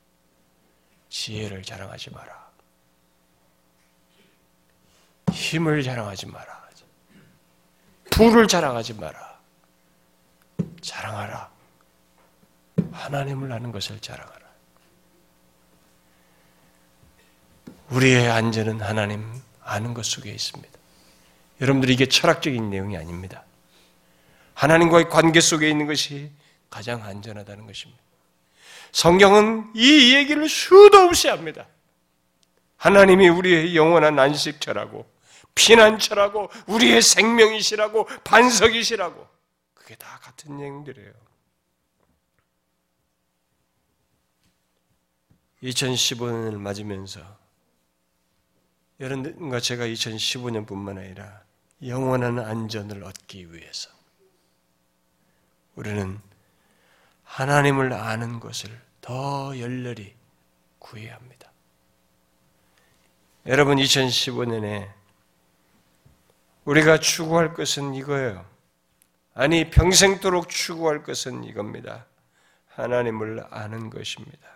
지혜를 1.09 1.63
자랑하지 1.63 2.11
마라. 2.11 2.44
힘을 5.55 5.83
자랑하지 5.83 6.27
마라. 6.27 6.65
부를 8.11 8.47
자랑하지 8.47 8.93
마라. 8.93 9.39
자랑하라. 10.81 11.49
하나님을 12.91 13.51
아는 13.51 13.71
것을 13.71 13.99
자랑하라. 13.99 14.45
우리의 17.89 18.29
안전은 18.29 18.81
하나님 18.81 19.41
아는 19.61 19.93
것 19.93 20.05
속에 20.05 20.31
있습니다. 20.31 20.73
여러분들이 21.61 21.93
이게 21.93 22.05
철학적인 22.05 22.69
내용이 22.69 22.97
아닙니다. 22.97 23.43
하나님과의 24.53 25.09
관계 25.09 25.41
속에 25.41 25.69
있는 25.69 25.85
것이 25.85 26.31
가장 26.69 27.03
안전하다는 27.03 27.65
것입니다. 27.67 28.01
성경은 28.91 29.71
이 29.75 30.15
얘기를 30.15 30.47
수도 30.47 30.99
없이 30.99 31.27
합니다. 31.27 31.67
하나님이 32.77 33.27
우리의 33.27 33.75
영원한 33.75 34.17
안식처라고 34.19 35.14
피난처라고 35.55 36.49
우리의 36.67 37.01
생명이시라고 37.01 38.05
반석이시라고 38.23 39.27
그게 39.73 39.95
다 39.95 40.19
같은 40.21 40.59
얘기들이에요. 40.59 41.13
2015년을 45.63 46.57
맞으면서 46.57 47.21
여러분과 48.99 49.59
제가 49.59 49.85
2015년뿐만 49.87 50.97
아니라 50.97 51.43
영원한 51.85 52.39
안전을 52.39 53.03
얻기 53.03 53.53
위해서 53.53 53.89
우리는 55.75 56.19
하나님을 57.23 57.91
아는 57.93 58.39
것을 58.39 58.69
더 59.01 59.57
열렬히 59.59 60.15
구해야 60.79 61.15
합니다. 61.15 61.51
여러분 63.45 63.77
2015년에 63.77 64.91
우리가 66.65 66.99
추구할 66.99 67.53
것은 67.53 67.93
이거예요. 67.93 68.45
아니, 69.33 69.69
평생도록 69.69 70.49
추구할 70.49 71.03
것은 71.03 71.43
이겁니다. 71.43 72.05
하나님을 72.69 73.45
아는 73.51 73.89
것입니다. 73.89 74.47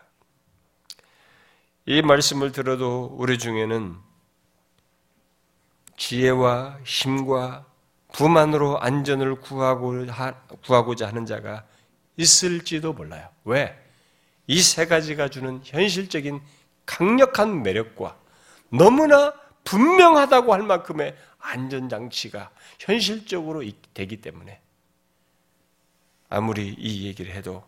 이 1.86 2.02
말씀을 2.02 2.52
들어도 2.52 3.16
우리 3.18 3.38
중에는 3.38 3.96
지혜와 5.98 6.80
힘과 6.84 7.66
부만으로 8.12 8.80
안전을 8.80 9.36
구하고, 9.36 10.06
구하고자 10.66 11.08
하는 11.08 11.26
자가 11.26 11.66
있을지도 12.18 12.94
몰라요. 12.94 13.30
왜? 13.44 13.78
이 14.48 14.62
세 14.62 14.88
가지가 14.88 15.30
주는 15.30 15.62
현실적인 15.64 16.42
강력한 16.88 17.62
매력과 17.62 18.18
너무나 18.70 19.34
분명하다고 19.70 20.52
할 20.54 20.64
만큼의 20.64 21.16
안전장치가 21.38 22.50
현실적으로 22.80 23.64
되기 23.94 24.18
때문에 24.20 24.60
아무리 26.30 26.70
이 26.74 27.06
얘기를 27.06 27.34
해도 27.36 27.64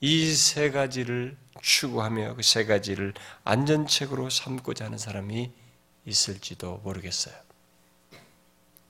이 0.00 0.34
세 0.34 0.70
가지를 0.70 1.36
추구하며 1.60 2.36
그 2.36 2.42
세 2.42 2.64
가지를 2.64 3.12
안전책으로 3.44 4.30
삼고자 4.30 4.86
하는 4.86 4.96
사람이 4.96 5.52
있을지도 6.06 6.78
모르겠어요. 6.78 7.34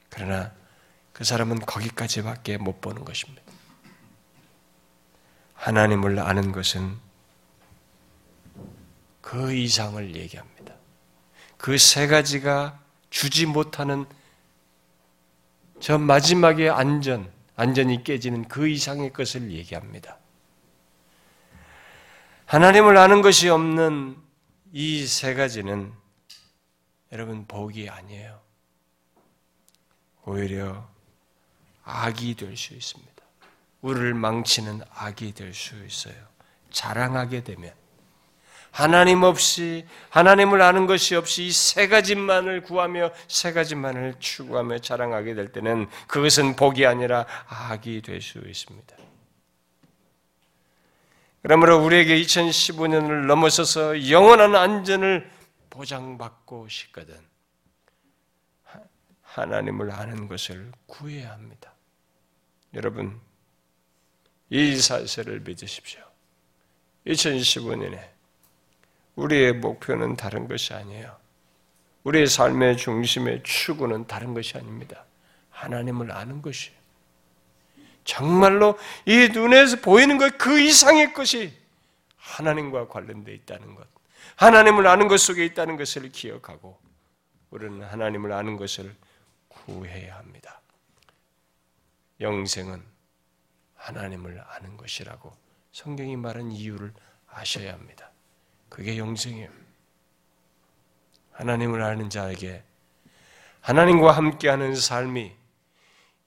그러나 0.09 0.53
그 1.13 1.25
사람은 1.25 1.59
거기까지밖에 1.61 2.59
못 2.59 2.81
보는 2.81 3.05
것입니다. 3.05 3.43
하나님을 5.55 6.21
아는 6.21 6.53
것은 6.53 6.97
그 9.21 9.53
이상을 9.53 10.15
얘기합니다. 10.15 10.75
그 11.61 11.77
세 11.79 12.07
가지가 12.07 12.79
주지 13.11 13.45
못하는 13.47 14.07
저 15.81 15.99
마지막의 15.99 16.71
안전, 16.71 17.31
안전이 17.57 18.03
깨지는 18.05 18.49
그 18.49 18.69
이상의 18.69 19.13
것을 19.13 19.51
얘기합니다. 19.51 20.19
하나님을 22.47 22.97
아는 22.97 23.23
것이 23.23 23.49
없는 23.49 24.17
이 24.73 25.07
세 25.07 25.35
가지는 25.35 25.93
여러분 27.13 27.47
복이 27.47 27.89
아니에요. 27.89 28.41
오히려 30.25 30.89
악이 31.85 32.37
될 32.37 32.57
수 32.57 32.75
있습니다. 32.75 33.11
우리를 33.83 34.15
망치는 34.15 34.81
악이 34.95 35.33
될 35.35 35.53
수 35.55 35.75
있어요. 35.85 36.15
자랑하게 36.71 37.43
되면 37.45 37.73
하나님 38.71 39.23
없이 39.25 39.87
하나님을 40.11 40.63
아는 40.63 40.87
것이 40.87 41.17
없이 41.17 41.45
이 41.47 41.53
세 41.53 41.89
가지만을 41.89 42.63
구하며 42.63 43.11
세 43.29 43.53
가지만을 43.53 44.15
추구하며 44.19 44.79
자랑하게 44.79 45.35
될 45.35 45.53
때는 45.53 45.89
그것은 46.07 46.57
복이 46.57 46.87
아니라 46.87 47.27
악이 47.49 48.03
될 48.03 48.21
수 48.23 48.39
있습니다. 48.39 48.97
그러므로 51.43 51.83
우리에게 51.85 52.21
2015년을 52.21 53.27
넘어서서 53.27 54.11
영원한 54.11 54.55
안전을 54.55 55.31
보장받고 55.71 56.69
싶거든 56.69 57.17
하나님을 59.23 59.91
아는 59.93 60.29
것을 60.29 60.71
구해야 60.87 61.31
합니다. 61.33 61.75
여러분 62.75 63.19
이 64.51 64.77
사실을 64.77 65.41
믿으십시오. 65.41 66.03
2015년에 67.07 68.20
우리의 69.21 69.53
목표는 69.55 70.17
다른 70.17 70.49
것이 70.49 70.73
아니에요. 70.73 71.15
우리의 72.05 72.27
삶의 72.27 72.79
중심의 72.79 73.43
추구는 73.43 74.07
다른 74.07 74.33
것이 74.33 74.57
아닙니다. 74.57 75.05
하나님을 75.51 76.11
아는 76.13 76.41
것이에요. 76.41 76.79
정말로 78.05 78.79
이 79.05 79.29
눈에서 79.29 79.77
보이는 79.81 80.17
것 80.17 80.39
그 80.39 80.59
이상의 80.59 81.13
것이 81.13 81.53
하나님과 82.17 82.89
관련되어 82.89 83.35
있다는 83.35 83.75
것, 83.75 83.87
하나님을 84.37 84.87
아는 84.87 85.09
것 85.09 85.19
속에 85.19 85.45
있다는 85.45 85.77
것을 85.77 86.09
기억하고 86.11 86.79
우리는 87.51 87.83
하나님을 87.83 88.33
아는 88.33 88.57
것을 88.57 88.95
구해야 89.49 90.17
합니다. 90.17 90.61
영생은 92.21 92.83
하나님을 93.75 94.43
아는 94.49 94.77
것이라고 94.77 95.37
성경이 95.73 96.17
말한 96.17 96.53
이유를 96.53 96.93
아셔야 97.29 97.75
합니다. 97.75 98.10
그게 98.71 98.97
영생이에요. 98.97 99.51
하나님을 101.33 101.83
아는 101.83 102.09
자에게 102.09 102.63
하나님과 103.61 104.13
함께하는 104.13 104.75
삶이 104.75 105.33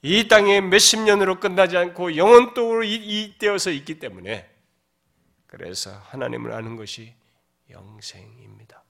이 0.03 0.27
땅에 0.27 0.62
몇십 0.62 0.99
년으로 0.99 1.39
끝나지 1.39 1.77
않고 1.77 2.15
영원토록 2.15 2.86
이되어서 2.86 3.71
있기 3.71 3.97
때문에 3.97 4.47
그래서 5.47 5.91
하나님을 5.91 6.51
아는 6.51 6.75
것이 6.75 7.15
영생입니다. 7.71 8.84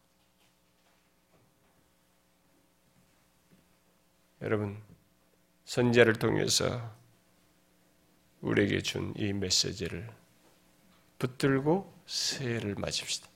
여러분 4.41 4.81
선제를 5.65 6.15
통해서 6.15 6.91
우리에게 8.41 8.81
준 8.81 9.13
이 9.15 9.31
메시지를 9.31 10.09
붙들고 11.19 11.93
새해를 12.07 12.75
맞읍시다. 12.75 13.32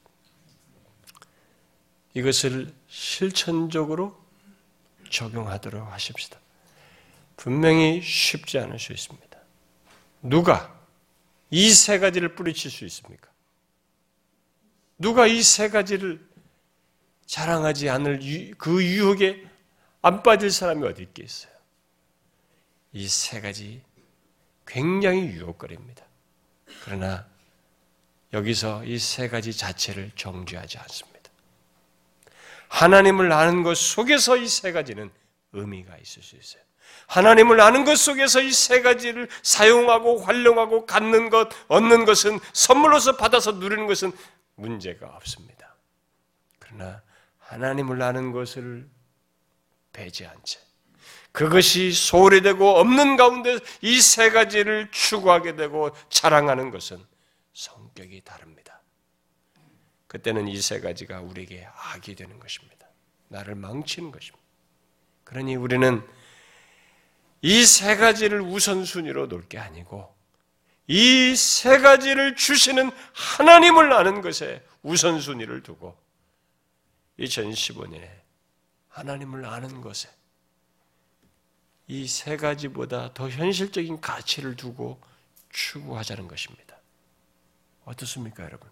이것을 2.18 2.74
실천적으로 2.88 4.20
적용하도록 5.12 5.92
하십시다. 5.92 6.40
분명히 7.36 8.02
쉽지 8.02 8.58
않을 8.58 8.80
수 8.80 8.92
있습니다. 8.92 9.40
누가 10.24 10.76
이 11.52 11.72
세 11.72 12.00
가지를 12.00 12.34
뿌리칠 12.36 12.72
수 12.72 12.86
있습니까? 12.86 13.30
누가 14.98 15.28
이 15.28 15.44
세 15.44 15.70
가지를 15.70 16.28
자랑하지 17.28 17.90
않을 17.90 18.56
그 18.58 18.84
유혹에 18.84 19.46
안 20.02 20.24
빠질 20.24 20.50
사람이 20.50 20.88
어디 20.88 21.04
있겠어요? 21.04 21.54
이 22.94 23.08
세 23.08 23.42
가지 23.42 23.84
굉장히 24.66 25.28
유혹거리입니다. 25.28 26.04
그러나 26.84 27.28
여기서 28.34 28.84
이 28.86 28.98
세 28.98 29.30
가지 29.30 29.56
자체를 29.56 30.12
정죄하지 30.16 30.80
않습니다. 30.80 31.17
하나님을 32.70 33.32
아는 33.32 33.64
것 33.64 33.78
속에서 33.78 34.38
이 34.38 34.48
세 34.48 34.72
가지는 34.72 35.10
의미가 35.54 35.98
있을 35.98 36.22
수 36.24 36.36
있어요. 36.36 36.62
하나님을 37.08 37.62
아는 37.62 37.86
것 37.86 37.96
속에서 37.98 38.42
이 38.42 38.52
세 38.52 38.82
가지를 38.82 39.30
사용하고 39.44 40.20
활용하고 40.20 40.86
갖는 40.86 41.30
것, 41.30 41.50
얻는 41.70 42.06
것은 42.06 42.40
선물로서 42.54 43.16
받아서 43.18 43.54
누리는 43.54 43.88
것은 43.88 44.12
문제가 44.56 45.08
없습니다. 45.16 45.76
그러나 46.60 47.02
하나님을 47.40 48.02
아는 48.02 48.32
것을 48.32 48.90
배제한 49.94 50.36
채 50.44 50.60
그것이 51.32 51.92
소홀히 51.94 52.42
되고 52.42 52.78
없는 52.78 53.16
가운데 53.16 53.60
이 53.82 54.02
세 54.02 54.32
가지를 54.32 54.90
추구하게 54.92 55.56
되고 55.56 55.92
자랑하는 56.10 56.72
것은 56.72 57.04
성격이 57.54 58.22
다릅니다. 58.22 58.67
그때는 60.08 60.48
이 60.48 60.62
세 60.62 60.80
가지가 60.80 61.22
우리에게 61.22 61.66
악이 61.66 62.16
되는 62.16 62.40
것입니다. 62.40 62.88
나를 63.30 63.56
망치는 63.56 64.12
것입니다. 64.12 64.46
그러니 65.24 65.56
우리는 65.56 66.02
이 67.42 67.66
세 67.66 67.96
가지를 67.98 68.42
우선순위로 68.42 69.28
놓을 69.28 69.48
게 69.48 69.58
아니고 69.60 70.16
이 70.88 71.36
세 71.36 71.80
가지를 71.80 72.36
주시는 72.36 72.92
하나님을 73.14 73.92
아는 73.94 74.22
것에 74.22 74.66
우선순위를 74.84 75.62
두고 75.64 75.98
2015년에 77.20 78.10
하나님을 78.90 79.46
아는 79.46 79.82
것에 79.82 80.10
이 81.90 82.08
세 82.08 82.38
가지보다 82.38 83.14
더 83.14 83.30
현실적인 83.30 84.00
가치를 84.02 84.56
두고 84.56 85.00
추구하자는 85.50 86.28
것입니다. 86.28 86.78
어떻습니까, 87.86 88.44
여러분? 88.44 88.70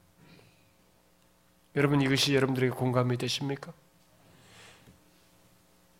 여러분 1.75 2.01
이것이 2.01 2.35
여러분들에게 2.35 2.73
공감이 2.73 3.17
되십니까? 3.17 3.73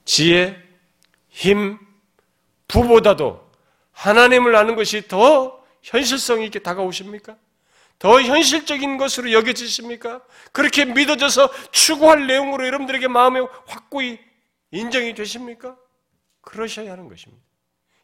지혜, 0.05 0.55
힘, 1.29 1.77
부보다도 2.67 3.45
하나님을 3.91 4.55
아는 4.55 4.75
것이 4.75 5.07
더 5.07 5.63
현실성 5.81 6.41
있게 6.43 6.59
다가오십니까? 6.59 7.37
더 7.99 8.21
현실적인 8.21 8.97
것으로 8.97 9.31
여겨지십니까? 9.31 10.21
그렇게 10.51 10.85
믿어져서 10.85 11.49
추구할 11.71 12.27
내용으로 12.27 12.65
여러분들에게 12.65 13.07
마음에 13.07 13.39
확고히 13.67 14.19
인정이 14.71 15.13
되십니까? 15.13 15.77
그러셔야 16.41 16.91
하는 16.91 17.07
것입니다. 17.07 17.43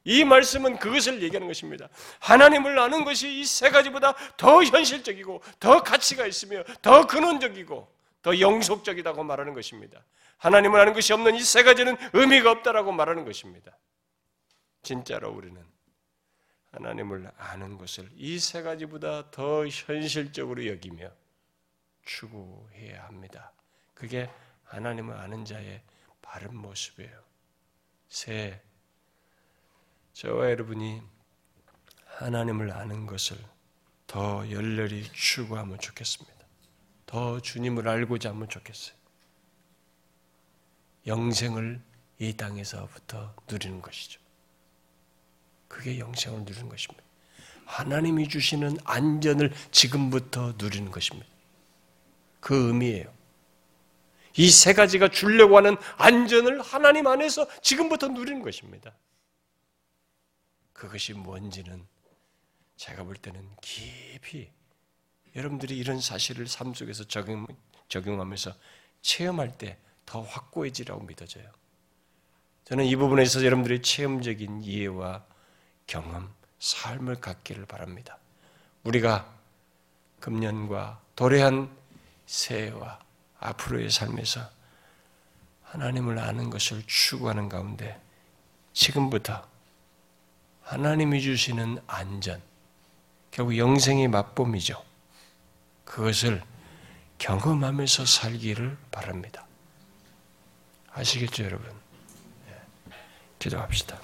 이 0.03 0.23
말씀은 0.23 0.79
그것을 0.79 1.21
얘기하는 1.21 1.47
것입니다. 1.47 1.89
하나님을 2.19 2.79
아는 2.79 3.03
것이 3.05 3.39
이 3.39 3.45
세 3.45 3.69
가지보다 3.69 4.15
더 4.37 4.63
현실적이고 4.63 5.41
더 5.59 5.83
가치가 5.83 6.25
있으며 6.25 6.63
더 6.81 7.05
근원적이고 7.07 7.95
더 8.21 8.39
영속적이다고 8.39 9.23
말하는 9.23 9.53
것입니다. 9.53 10.03
하나님을 10.37 10.79
아는 10.79 10.93
것이 10.93 11.13
없는 11.13 11.35
이 11.35 11.39
세 11.43 11.63
가지는 11.63 11.97
의미가 12.13 12.49
없다라고 12.51 12.91
말하는 12.91 13.25
것입니다. 13.25 13.77
진짜로 14.81 15.29
우리는 15.31 15.63
하나님을 16.71 17.29
아는 17.37 17.77
것을 17.77 18.09
이 18.15 18.39
세 18.39 18.61
가지보다 18.63 19.29
더 19.29 19.67
현실적으로 19.67 20.65
여기며 20.65 21.11
추구해야 22.05 23.03
합니다. 23.05 23.51
그게 23.93 24.29
하나님을 24.63 25.15
아는 25.15 25.45
자의 25.45 25.81
바른 26.21 26.55
모습이에요. 26.55 27.21
새 28.09 28.59
저와 30.13 30.49
여러분이 30.51 31.01
하나님을 32.05 32.71
아는 32.73 33.07
것을 33.07 33.37
더 34.07 34.49
열렬히 34.51 35.03
추구하면 35.13 35.79
좋겠습니다. 35.79 36.35
더 37.05 37.39
주님을 37.39 37.87
알고자 37.87 38.29
하면 38.29 38.47
좋겠어요. 38.49 38.95
영생을 41.07 41.81
이 42.19 42.33
땅에서부터 42.35 43.35
누리는 43.49 43.81
것이죠. 43.81 44.19
그게 45.67 45.97
영생을 45.99 46.41
누리는 46.41 46.69
것입니다. 46.69 47.03
하나님이 47.65 48.27
주시는 48.27 48.77
안전을 48.83 49.53
지금부터 49.71 50.53
누리는 50.57 50.91
것입니다. 50.91 51.27
그 52.41 52.67
의미예요. 52.67 53.11
이 54.37 54.49
세 54.49 54.73
가지가 54.73 55.09
주려고 55.09 55.57
하는 55.57 55.75
안전을 55.97 56.61
하나님 56.61 57.07
안에서 57.07 57.47
지금부터 57.61 58.09
누리는 58.09 58.41
것입니다. 58.41 58.93
그것이 60.81 61.13
뭔지는 61.13 61.85
제가 62.75 63.03
볼 63.03 63.15
때는 63.15 63.47
깊이 63.61 64.49
여러분들이 65.35 65.77
이런 65.77 66.01
사실을 66.01 66.47
삶 66.47 66.73
속에서 66.73 67.03
적용, 67.03 67.45
적용하면서 67.87 68.53
체험할 69.01 69.57
때 69.59 69.77
더 70.11 70.21
확고해지라고 70.23 71.03
믿어져요. 71.03 71.49
저는 72.65 72.85
이 72.85 72.95
부분에 72.97 73.23
있어서 73.23 73.45
여러분들의 73.45 73.81
체험적인 73.81 74.63
이해와 74.63 75.23
경험, 75.87 76.33
삶을 76.59 77.21
갖기를 77.21 77.65
바랍니다. 77.65 78.17
우리가 78.83 79.33
금년과 80.19 81.01
도래한 81.15 81.69
새해와 82.25 82.99
앞으로의 83.39 83.89
삶에서 83.89 84.49
하나님을 85.63 86.19
아는 86.19 86.49
것을 86.49 86.83
추구하는 86.87 87.47
가운데 87.47 88.01
지금부터 88.73 89.50
하나님이 90.71 91.21
주시는 91.21 91.79
안전, 91.85 92.41
결국 93.29 93.57
영생의 93.57 94.07
맛봄이죠. 94.07 94.81
그것을 95.83 96.41
경험하면서 97.17 98.05
살기를 98.05 98.77
바랍니다. 98.89 99.45
아시겠죠, 100.93 101.43
여러분? 101.43 101.69
예. 102.47 102.55
기도합시다. 103.37 103.99